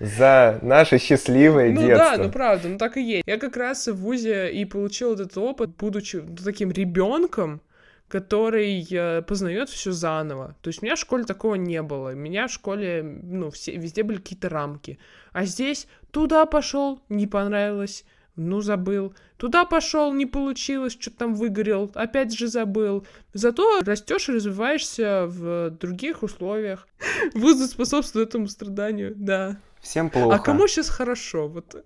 [0.00, 2.10] за наше счастливое ну, детство.
[2.12, 3.24] Ну да, ну правда, ну так и есть.
[3.26, 7.60] Я как раз в ВУЗе и получил этот опыт, будучи таким ребенком,
[8.08, 10.56] который э, познает все заново.
[10.62, 12.10] То есть у меня в школе такого не было.
[12.10, 14.98] У меня в школе, ну, все, везде были какие-то рамки.
[15.32, 18.04] А здесь туда пошел, не понравилось,
[18.36, 19.14] ну, забыл.
[19.36, 23.06] Туда пошел, не получилось, что-то там выгорел, опять же забыл.
[23.32, 26.86] Зато растешь и развиваешься в других условиях.
[27.34, 29.58] Вузы способствуют этому страданию, да.
[29.80, 30.36] Всем плохо.
[30.36, 31.48] А кому сейчас хорошо?
[31.48, 31.84] Вот.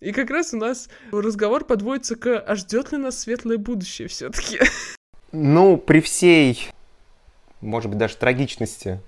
[0.00, 4.60] И как раз у нас разговор подводится к «А ждет ли нас светлое будущее все-таки?»
[5.32, 6.68] Ну, при всей,
[7.60, 9.00] может быть, даже трагичности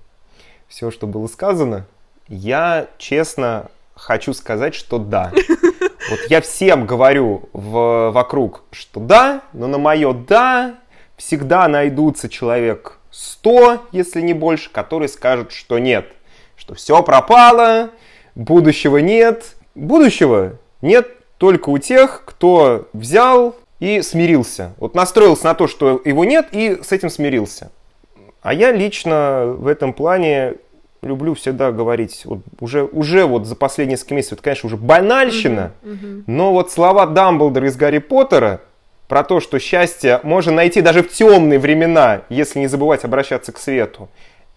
[0.67, 1.87] всего, что было сказано,
[2.27, 5.31] я честно хочу сказать, что да.
[6.09, 10.75] Вот я всем говорю в, вокруг, что да, но на мое да
[11.17, 16.07] всегда найдутся человек 100, если не больше, которые скажут, что нет,
[16.55, 17.91] что все пропало,
[18.35, 19.55] будущего нет.
[19.75, 21.07] Будущего нет
[21.37, 24.73] только у тех, кто взял и смирился.
[24.77, 27.71] Вот настроился на то, что его нет, и с этим смирился.
[28.41, 30.55] А я лично в этом плане
[31.01, 35.71] люблю всегда говорить, вот уже, уже вот за последние несколько месяцев, это, конечно, уже банальщина,
[35.81, 36.23] uh-huh, uh-huh.
[36.27, 38.61] но вот слова Дамблдора из Гарри Поттера,
[39.07, 43.57] про то, что счастье можно найти даже в темные времена, если не забывать обращаться к
[43.57, 44.07] свету,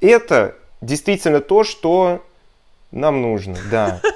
[0.01, 2.23] это действительно то, что
[2.91, 4.01] нам нужно, да.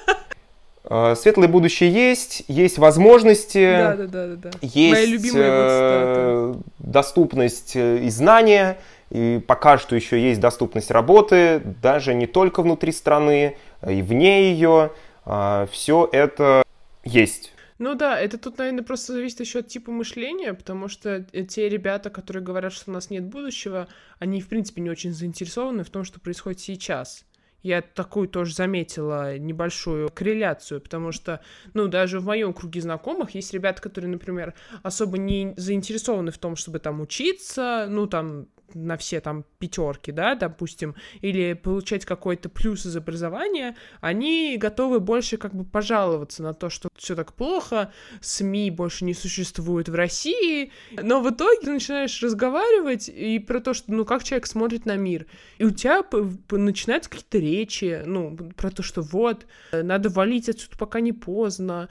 [0.89, 4.51] А, светлое будущее есть, есть возможности, да, да, да, да.
[4.63, 8.79] есть э, доступность э, и знания,
[9.11, 14.53] и пока что еще есть доступность работы, даже не только внутри страны, а и вне
[14.53, 14.93] ее.
[15.25, 16.63] А, Все это
[17.05, 17.53] есть.
[17.79, 22.09] Ну да, это тут, наверное, просто зависит еще от типа мышления, потому что те ребята,
[22.09, 23.87] которые говорят, что у нас нет будущего,
[24.19, 27.27] они, в принципе, не очень заинтересованы в том, что происходит сейчас
[27.67, 31.41] я такую тоже заметила небольшую корреляцию, потому что,
[31.75, 34.55] ну, даже в моем круге знакомых есть ребята, которые, например,
[34.85, 40.35] особо не заинтересованы в том, чтобы там учиться, ну, там, на все там пятерки, да,
[40.35, 46.71] допустим, или получать какой-то плюс из образования, они готовы больше как бы пожаловаться на то,
[46.71, 52.23] что все так плохо, СМИ больше не существует в России, но в итоге ты начинаешь
[52.23, 55.27] разговаривать и про то, что, ну, как человек смотрит на мир,
[55.59, 56.03] и у тебя
[56.51, 61.89] начинаются какие-то речи, ну, про то, что вот, надо валить отсюда, пока не поздно,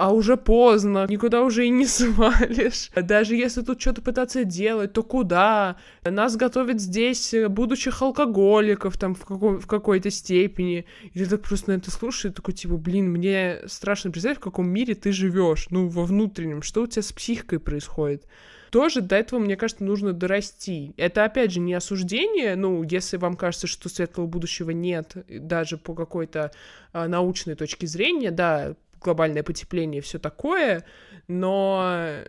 [0.00, 2.90] а уже поздно, никуда уже и не свалишь.
[2.96, 5.76] Даже если тут что-то пытаться делать, то куда?
[6.04, 10.86] Нас готовят здесь э, будущих алкоголиков там в, какой- в какой-то степени.
[11.12, 14.42] И ты так просто на это слушаешь и такой, типа, блин, мне страшно представить, в
[14.42, 18.24] каком мире ты живешь, ну, во внутреннем, что у тебя с психикой происходит
[18.70, 20.94] тоже до этого, мне кажется, нужно дорасти.
[20.96, 25.92] Это, опять же, не осуждение, ну, если вам кажется, что светлого будущего нет, даже по
[25.94, 26.52] какой-то
[26.92, 30.84] а, научной точке зрения, да, глобальное потепление и все такое,
[31.28, 32.22] но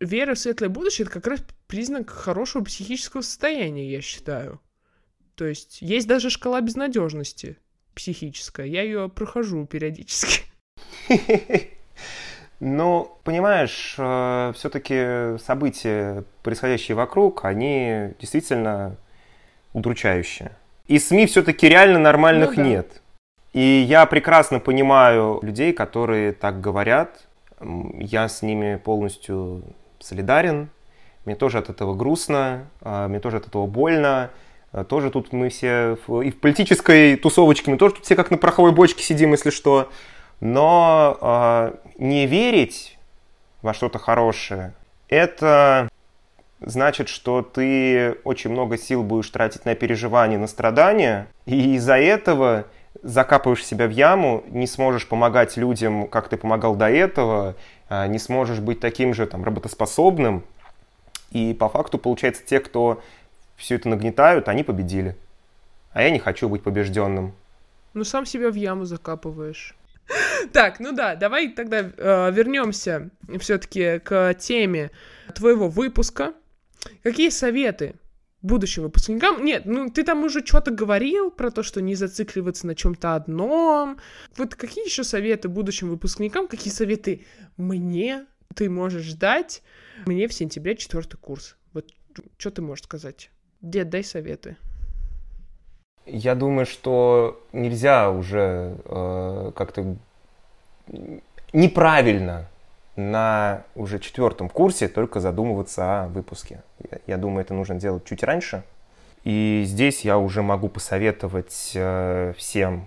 [0.00, 4.60] вера в светлое будущее— это как раз признак хорошего психического состояния, я считаю.
[5.34, 7.58] То есть есть даже шкала безнадежности
[7.94, 8.66] психическая.
[8.66, 10.42] Я ее прохожу периодически.
[12.64, 18.96] Ну, понимаешь, э, все-таки события, происходящие вокруг, они действительно
[19.72, 20.52] удручающие.
[20.86, 22.62] И СМИ все-таки реально нормальных ну, да.
[22.62, 23.01] нет.
[23.52, 27.26] И я прекрасно понимаю людей, которые так говорят.
[27.60, 29.62] Я с ними полностью
[29.98, 30.70] солидарен.
[31.24, 34.30] Мне тоже от этого грустно, а, мне тоже от этого больно.
[34.72, 38.38] А, тоже тут мы все и в политической тусовочке, мы тоже тут все как на
[38.38, 39.90] пороховой бочке сидим, если что.
[40.40, 42.98] Но э, не верить
[43.60, 44.74] во что-то хорошее,
[45.08, 45.88] это
[46.58, 52.66] значит, что ты очень много сил будешь тратить на переживания, на страдания, и из-за этого
[53.02, 57.56] закапываешь себя в яму, не сможешь помогать людям, как ты помогал до этого,
[57.88, 60.44] а, не сможешь быть таким же там, работоспособным.
[61.30, 63.02] И по факту, получается, те, кто
[63.56, 65.16] все это нагнетают, они победили.
[65.92, 67.34] А я не хочу быть побежденным.
[67.94, 69.74] Ну, сам себя в яму закапываешь.
[70.52, 74.90] Так, ну да, давай тогда э, вернемся все-таки к теме
[75.34, 76.34] твоего выпуска.
[77.02, 77.94] Какие советы
[78.42, 79.44] будущим выпускникам.
[79.44, 83.98] Нет, ну ты там уже что-то говорил про то, что не зацикливаться на чем-то одном.
[84.36, 87.24] Вот какие еще советы будущим выпускникам, какие советы
[87.56, 89.62] мне ты можешь дать
[90.06, 91.56] мне в сентябре четвертый курс?
[91.72, 91.86] Вот
[92.36, 93.30] что ты можешь сказать?
[93.60, 94.56] Дед, дай советы.
[96.04, 99.96] Я думаю, что нельзя уже э, как-то
[101.52, 102.48] неправильно
[102.96, 106.62] на уже четвертом курсе только задумываться о выпуске.
[106.90, 108.62] Я, я думаю, это нужно делать чуть раньше.
[109.24, 112.86] И здесь я уже могу посоветовать э, всем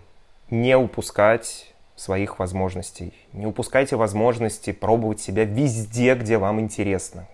[0.49, 3.13] не упускать своих возможностей.
[3.33, 7.27] Не упускайте возможности пробовать себя везде, где вам интересно.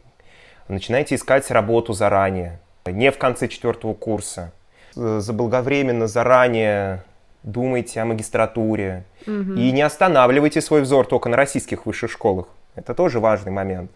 [0.67, 4.53] Начинайте искать работу заранее, не в конце четвертого курса.
[4.93, 7.03] Заблаговременно, заранее
[7.43, 9.05] думайте о магистратуре.
[9.25, 9.53] Угу.
[9.53, 12.47] И не останавливайте свой взор только на российских высших школах.
[12.75, 13.91] Это тоже важный момент.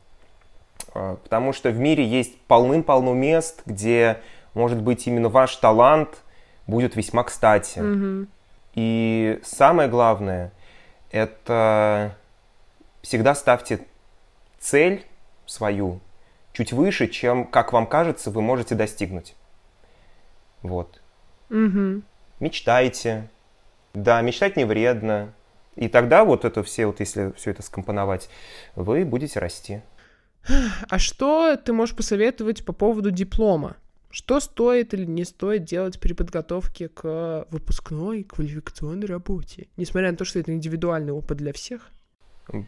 [0.93, 4.21] А, потому что в мире есть полным-полно мест, где,
[4.53, 6.09] может быть, именно ваш талант
[6.67, 7.79] будет весьма кстати.
[7.79, 8.27] Mm-hmm.
[8.75, 10.51] И самое главное,
[11.11, 12.15] это
[13.01, 13.85] всегда ставьте
[14.59, 15.05] цель
[15.45, 15.99] свою
[16.53, 19.35] чуть выше, чем, как вам кажется, вы можете достигнуть.
[20.61, 21.01] Вот.
[21.49, 22.01] Mm-hmm.
[22.39, 23.29] Мечтайте.
[23.93, 25.33] Да, мечтать не вредно.
[25.75, 28.29] И тогда вот это все, вот если все это скомпоновать,
[28.75, 29.81] вы будете расти.
[30.89, 33.77] А что ты можешь посоветовать по поводу диплома?
[34.09, 39.67] Что стоит или не стоит делать при подготовке к выпускной квалификационной работе?
[39.75, 41.89] Несмотря на то, что это индивидуальный опыт для всех.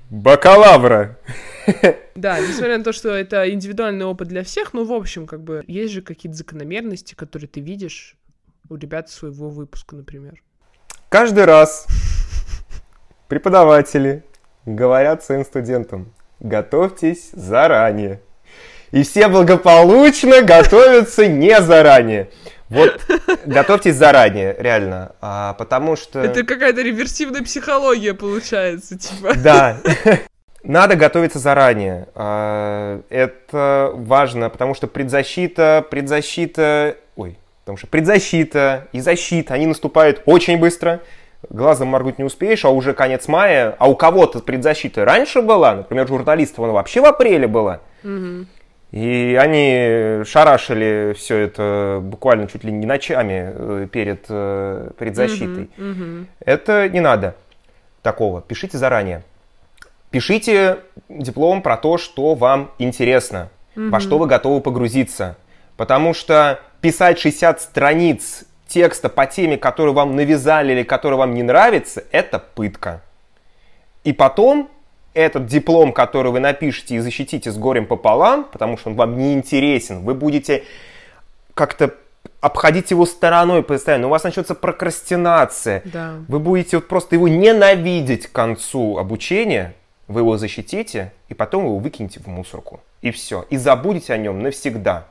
[0.09, 1.19] Бакалавра!
[2.15, 5.63] Да, несмотря на то, что это индивидуальный опыт для всех, но, в общем, как бы,
[5.67, 8.17] есть же какие-то закономерности, которые ты видишь
[8.69, 10.43] у ребят своего выпуска, например.
[11.09, 11.87] Каждый раз
[13.27, 14.23] преподаватели
[14.65, 18.21] говорят своим студентам, готовьтесь заранее.
[18.91, 22.29] И все благополучно готовятся не заранее.
[22.69, 22.99] Вот
[23.45, 26.19] готовьтесь заранее, реально, а, потому что...
[26.19, 29.35] Это какая-то реверсивная психология получается, типа.
[29.35, 29.77] Да,
[30.63, 32.09] надо готовиться заранее.
[32.13, 40.21] А, это важно, потому что предзащита, предзащита, ой, потому что предзащита и защита, они наступают
[40.25, 41.01] очень быстро.
[41.49, 43.75] Глазом моргнуть не успеешь, а уже конец мая.
[43.77, 47.81] А у кого-то предзащита раньше была, например, журналистов, она вообще в апреле была.
[48.03, 48.45] Угу.
[48.91, 55.69] И они шарашили все это буквально чуть ли не ночами э, перед э, предзащитой.
[55.77, 56.25] Угу, угу.
[56.39, 57.35] Это не надо
[58.01, 58.41] такого.
[58.41, 59.23] Пишите заранее.
[60.09, 60.79] Пишите
[61.09, 63.89] диплом про то, что вам интересно, угу.
[63.89, 65.35] во что вы готовы погрузиться.
[65.75, 71.43] Потому что писать 60 страниц текста по теме, которую вам навязали или которая вам не
[71.43, 73.01] нравится, это пытка.
[74.03, 74.69] И потом
[75.13, 79.33] этот диплом, который вы напишете и защитите с горем пополам, потому что он вам не
[79.33, 80.63] интересен, вы будете
[81.53, 81.95] как-то
[82.39, 86.13] обходить его стороной постоянно, у вас начнется прокрастинация, да.
[86.27, 89.73] вы будете вот просто его ненавидеть к концу обучения,
[90.07, 92.79] вы его защитите, и потом его выкинете в мусорку.
[93.01, 93.45] И все.
[93.49, 95.07] И забудете о нем навсегда.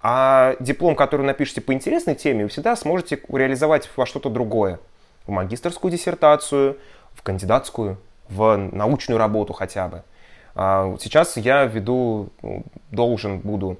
[0.00, 4.78] А диплом, который напишите по интересной теме, вы всегда сможете реализовать во что-то другое.
[5.26, 6.78] В магистрскую диссертацию,
[7.14, 10.02] в кандидатскую в научную работу хотя бы.
[10.54, 13.78] А, сейчас я веду, ну, должен буду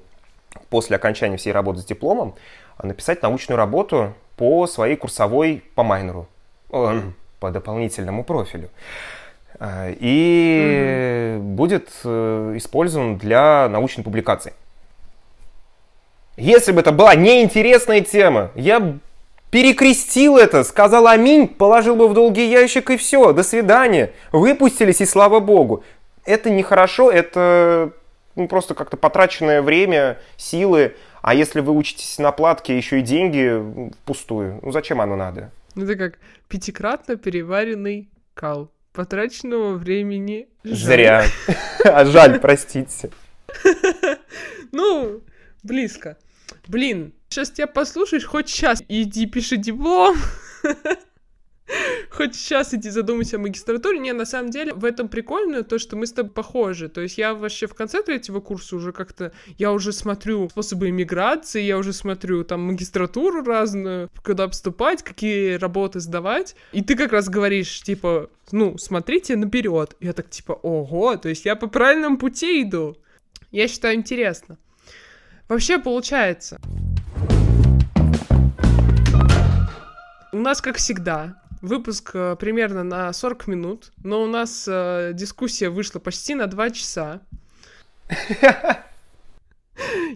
[0.69, 2.35] после окончания всей работы с дипломом
[2.81, 6.27] написать научную работу по своей курсовой по майнеру,
[6.69, 8.69] по дополнительному профилю.
[9.59, 11.39] А, и mm-hmm.
[11.39, 14.53] будет э, использован для научной публикации.
[16.39, 18.97] Если бы это была неинтересная тема, я
[19.51, 24.13] перекрестил это, сказал аминь, положил бы в долгий ящик и все, до свидания.
[24.31, 25.83] Выпустились и слава богу.
[26.25, 27.91] Это нехорошо, это
[28.35, 30.95] ну, просто как-то потраченное время, силы.
[31.21, 35.51] А если вы учитесь на платке, еще и деньги впустую, ну зачем оно надо?
[35.75, 38.71] Ну, это как пятикратно переваренный кал.
[38.93, 41.25] Потраченного времени Зря.
[41.83, 43.11] А жаль, простите.
[44.71, 45.21] Ну,
[45.63, 46.17] близко.
[46.67, 50.17] Блин, сейчас тебя послушаешь, хоть сейчас иди пиши диплом.
[52.09, 53.99] Хоть сейчас иди задумайся о магистратуре.
[53.99, 56.89] Не, на самом деле, в этом прикольно то, что мы с тобой похожи.
[56.89, 59.31] То есть я вообще в конце третьего курса уже как-то...
[59.57, 65.99] Я уже смотрю способы иммиграции, я уже смотрю там магистратуру разную, куда поступать, какие работы
[65.99, 66.55] сдавать.
[66.71, 69.95] И ты как раз говоришь, типа, ну, смотрите наперед.
[69.99, 72.97] Я так, типа, ого, то есть я по правильному пути иду.
[73.51, 74.57] Я считаю интересно.
[75.49, 76.61] Вообще получается.
[80.31, 85.69] У нас, как всегда, выпуск э, примерно на 40 минут, но у нас э, дискуссия
[85.69, 87.21] вышла почти на 2 часа.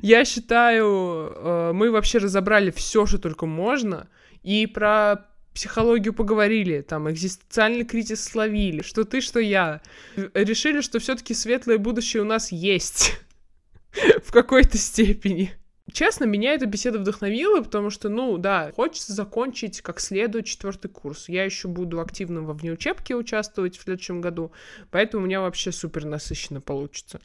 [0.03, 4.07] Я считаю, э, мы вообще разобрали все, что только можно,
[4.43, 5.25] и про
[5.55, 9.81] психологию поговорили, там, экзистенциальный кризис словили, что ты, что я.
[10.15, 13.19] Решили, что все-таки светлое будущее у нас есть.
[14.23, 15.53] в какой-то степени.
[15.91, 21.27] Честно, меня эта беседа вдохновила, потому что, ну, да, хочется закончить как следует четвертый курс.
[21.27, 24.53] Я еще буду активно во внеучебке участвовать в следующем году,
[24.91, 27.19] поэтому у меня вообще супер насыщенно получится.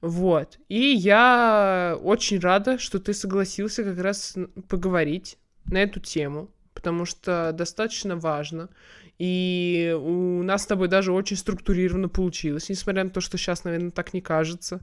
[0.00, 0.58] Вот.
[0.68, 4.36] И я очень рада, что ты согласился как раз
[4.68, 8.70] поговорить на эту тему, потому что достаточно важно.
[9.18, 13.92] И у нас с тобой даже очень структурированно получилось, несмотря на то, что сейчас, наверное,
[13.92, 14.80] так не кажется.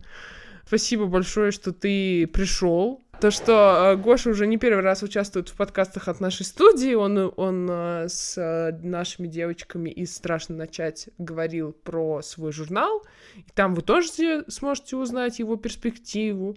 [0.72, 3.02] Спасибо большое, что ты пришел.
[3.20, 7.34] То, что э, Гоша уже не первый раз участвует в подкастах от нашей студии, он,
[7.36, 13.04] он э, с э, нашими девочками из «Страшно начать» говорил про свой журнал,
[13.36, 16.56] и там вы тоже сможете узнать его перспективу.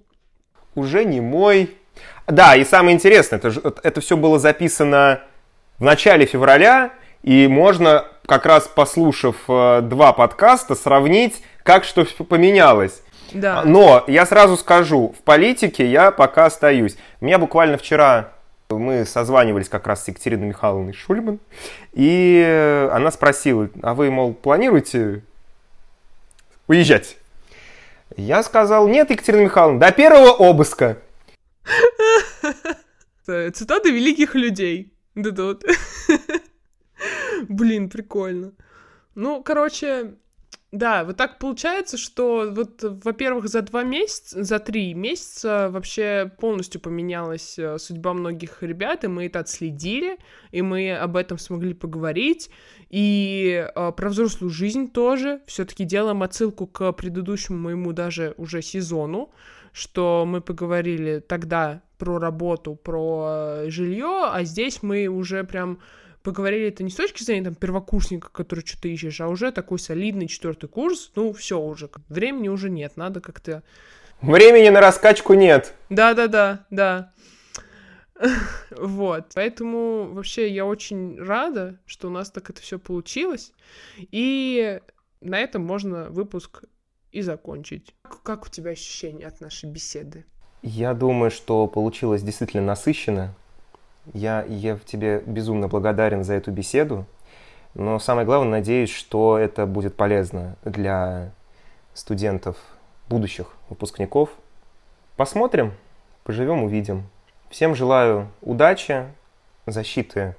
[0.77, 1.77] Уже не мой.
[2.29, 5.23] Да, и самое интересное, это, это все было записано
[5.81, 6.95] в начале февраля,
[7.25, 13.03] и можно, как раз послушав два подкаста, сравнить, как что поменялось.
[13.33, 13.62] Да.
[13.64, 16.97] Но я сразу скажу, в политике я пока остаюсь.
[17.20, 18.33] Меня буквально вчера
[18.70, 21.39] мы созванивались как раз с Екатериной Михайловной Шульман,
[21.93, 25.22] и она спросила, а вы, мол, планируете
[26.66, 27.16] уезжать?
[28.16, 30.99] Я сказал, нет, Екатерина Михайловна, до первого обыска.
[33.25, 34.93] Цитаты великих людей.
[35.14, 35.64] Да тут.
[37.49, 38.53] Блин, прикольно.
[39.14, 40.14] Ну, короче,
[40.75, 46.81] Да, вот так получается, что вот, во-первых, за два месяца, за три месяца вообще полностью
[46.81, 50.18] поменялась э, судьба многих ребят, и мы это отследили,
[50.51, 52.51] и мы об этом смогли поговорить,
[52.91, 55.43] и э, про взрослую жизнь тоже.
[55.47, 59.31] Все-таки делаем отсылку к предыдущему моему даже уже сезону,
[59.72, 65.79] что мы поговорили тогда про работу, про э, жилье, а здесь мы уже прям
[66.25, 70.27] поговорили это не с точки зрения там первокурсника, который что-то ищешь, а уже такой солидный
[70.27, 73.62] четвертый курс, ну все уже, времени уже нет, надо как-то...
[74.20, 75.75] Времени на раскачку нет.
[75.91, 77.12] Да-да-да, да.
[78.70, 83.53] Вот, поэтому вообще я очень рада, что у нас так это все получилось,
[83.99, 84.81] и
[85.20, 86.64] на этом можно выпуск
[87.12, 87.95] и закончить.
[88.22, 90.25] Как у тебя ощущения от нашей беседы?
[90.62, 93.35] Я думаю, что получилось действительно насыщенно.
[94.13, 97.07] Я, я тебе безумно благодарен за эту беседу.
[97.75, 101.33] Но самое главное, надеюсь, что это будет полезно для
[101.95, 102.57] студентов,
[103.09, 104.31] будущих выпускников.
[105.17, 105.73] Посмотрим,
[106.23, 107.09] поживем, увидим.
[107.51, 109.07] Всем желаю удачи,
[109.67, 110.37] защиты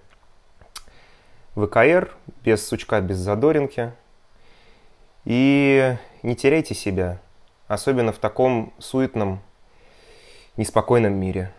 [1.55, 2.11] ВКР,
[2.43, 3.91] без сучка, без задоринки.
[5.23, 7.19] И не теряйте себя,
[7.67, 9.39] особенно в таком суетном,
[10.57, 11.51] неспокойном мире.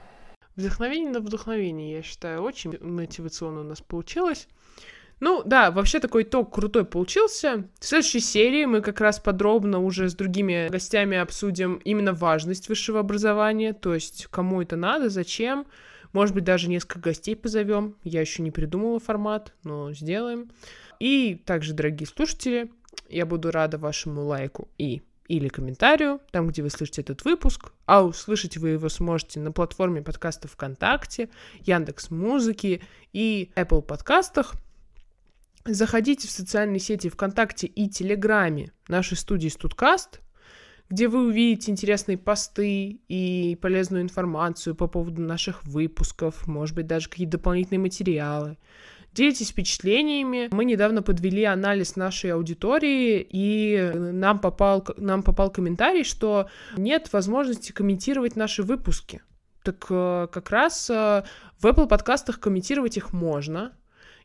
[0.56, 4.48] Вдохновение на вдохновение, я считаю, очень мотивационно у нас получилось.
[5.20, 7.68] Ну, да, вообще такой итог крутой получился.
[7.78, 13.00] В следующей серии мы как раз подробно уже с другими гостями обсудим именно важность высшего
[13.00, 15.66] образования, то есть кому это надо, зачем.
[16.12, 17.96] Может быть, даже несколько гостей позовем.
[18.02, 20.50] Я еще не придумала формат, но сделаем.
[21.00, 22.70] И также, дорогие слушатели,
[23.08, 28.04] я буду рада вашему лайку и или комментарию, там, где вы слышите этот выпуск, а
[28.04, 31.28] услышать вы его сможете на платформе подкаста ВКонтакте,
[31.60, 34.54] Яндекс Музыки и Apple подкастах.
[35.64, 40.20] Заходите в социальные сети ВКонтакте и Телеграме нашей студии Студкаст,
[40.88, 47.08] где вы увидите интересные посты и полезную информацию по поводу наших выпусков, может быть, даже
[47.08, 48.56] какие-то дополнительные материалы.
[49.16, 50.48] Делитесь впечатлениями.
[50.52, 57.72] Мы недавно подвели анализ нашей аудитории, и нам попал, нам попал комментарий, что нет возможности
[57.72, 59.22] комментировать наши выпуски.
[59.62, 61.24] Так э, как раз э,
[61.58, 63.72] в Apple подкастах комментировать их можно.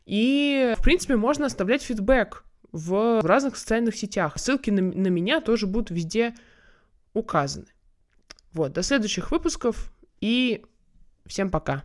[0.04, 4.34] И, в принципе, можно оставлять фидбэк в разных социальных сетях.
[4.36, 6.34] Ссылки на, на меня тоже будут везде
[7.14, 7.68] указаны.
[8.52, 9.90] Вот, до следующих выпусков
[10.20, 10.66] и
[11.24, 11.82] всем пока.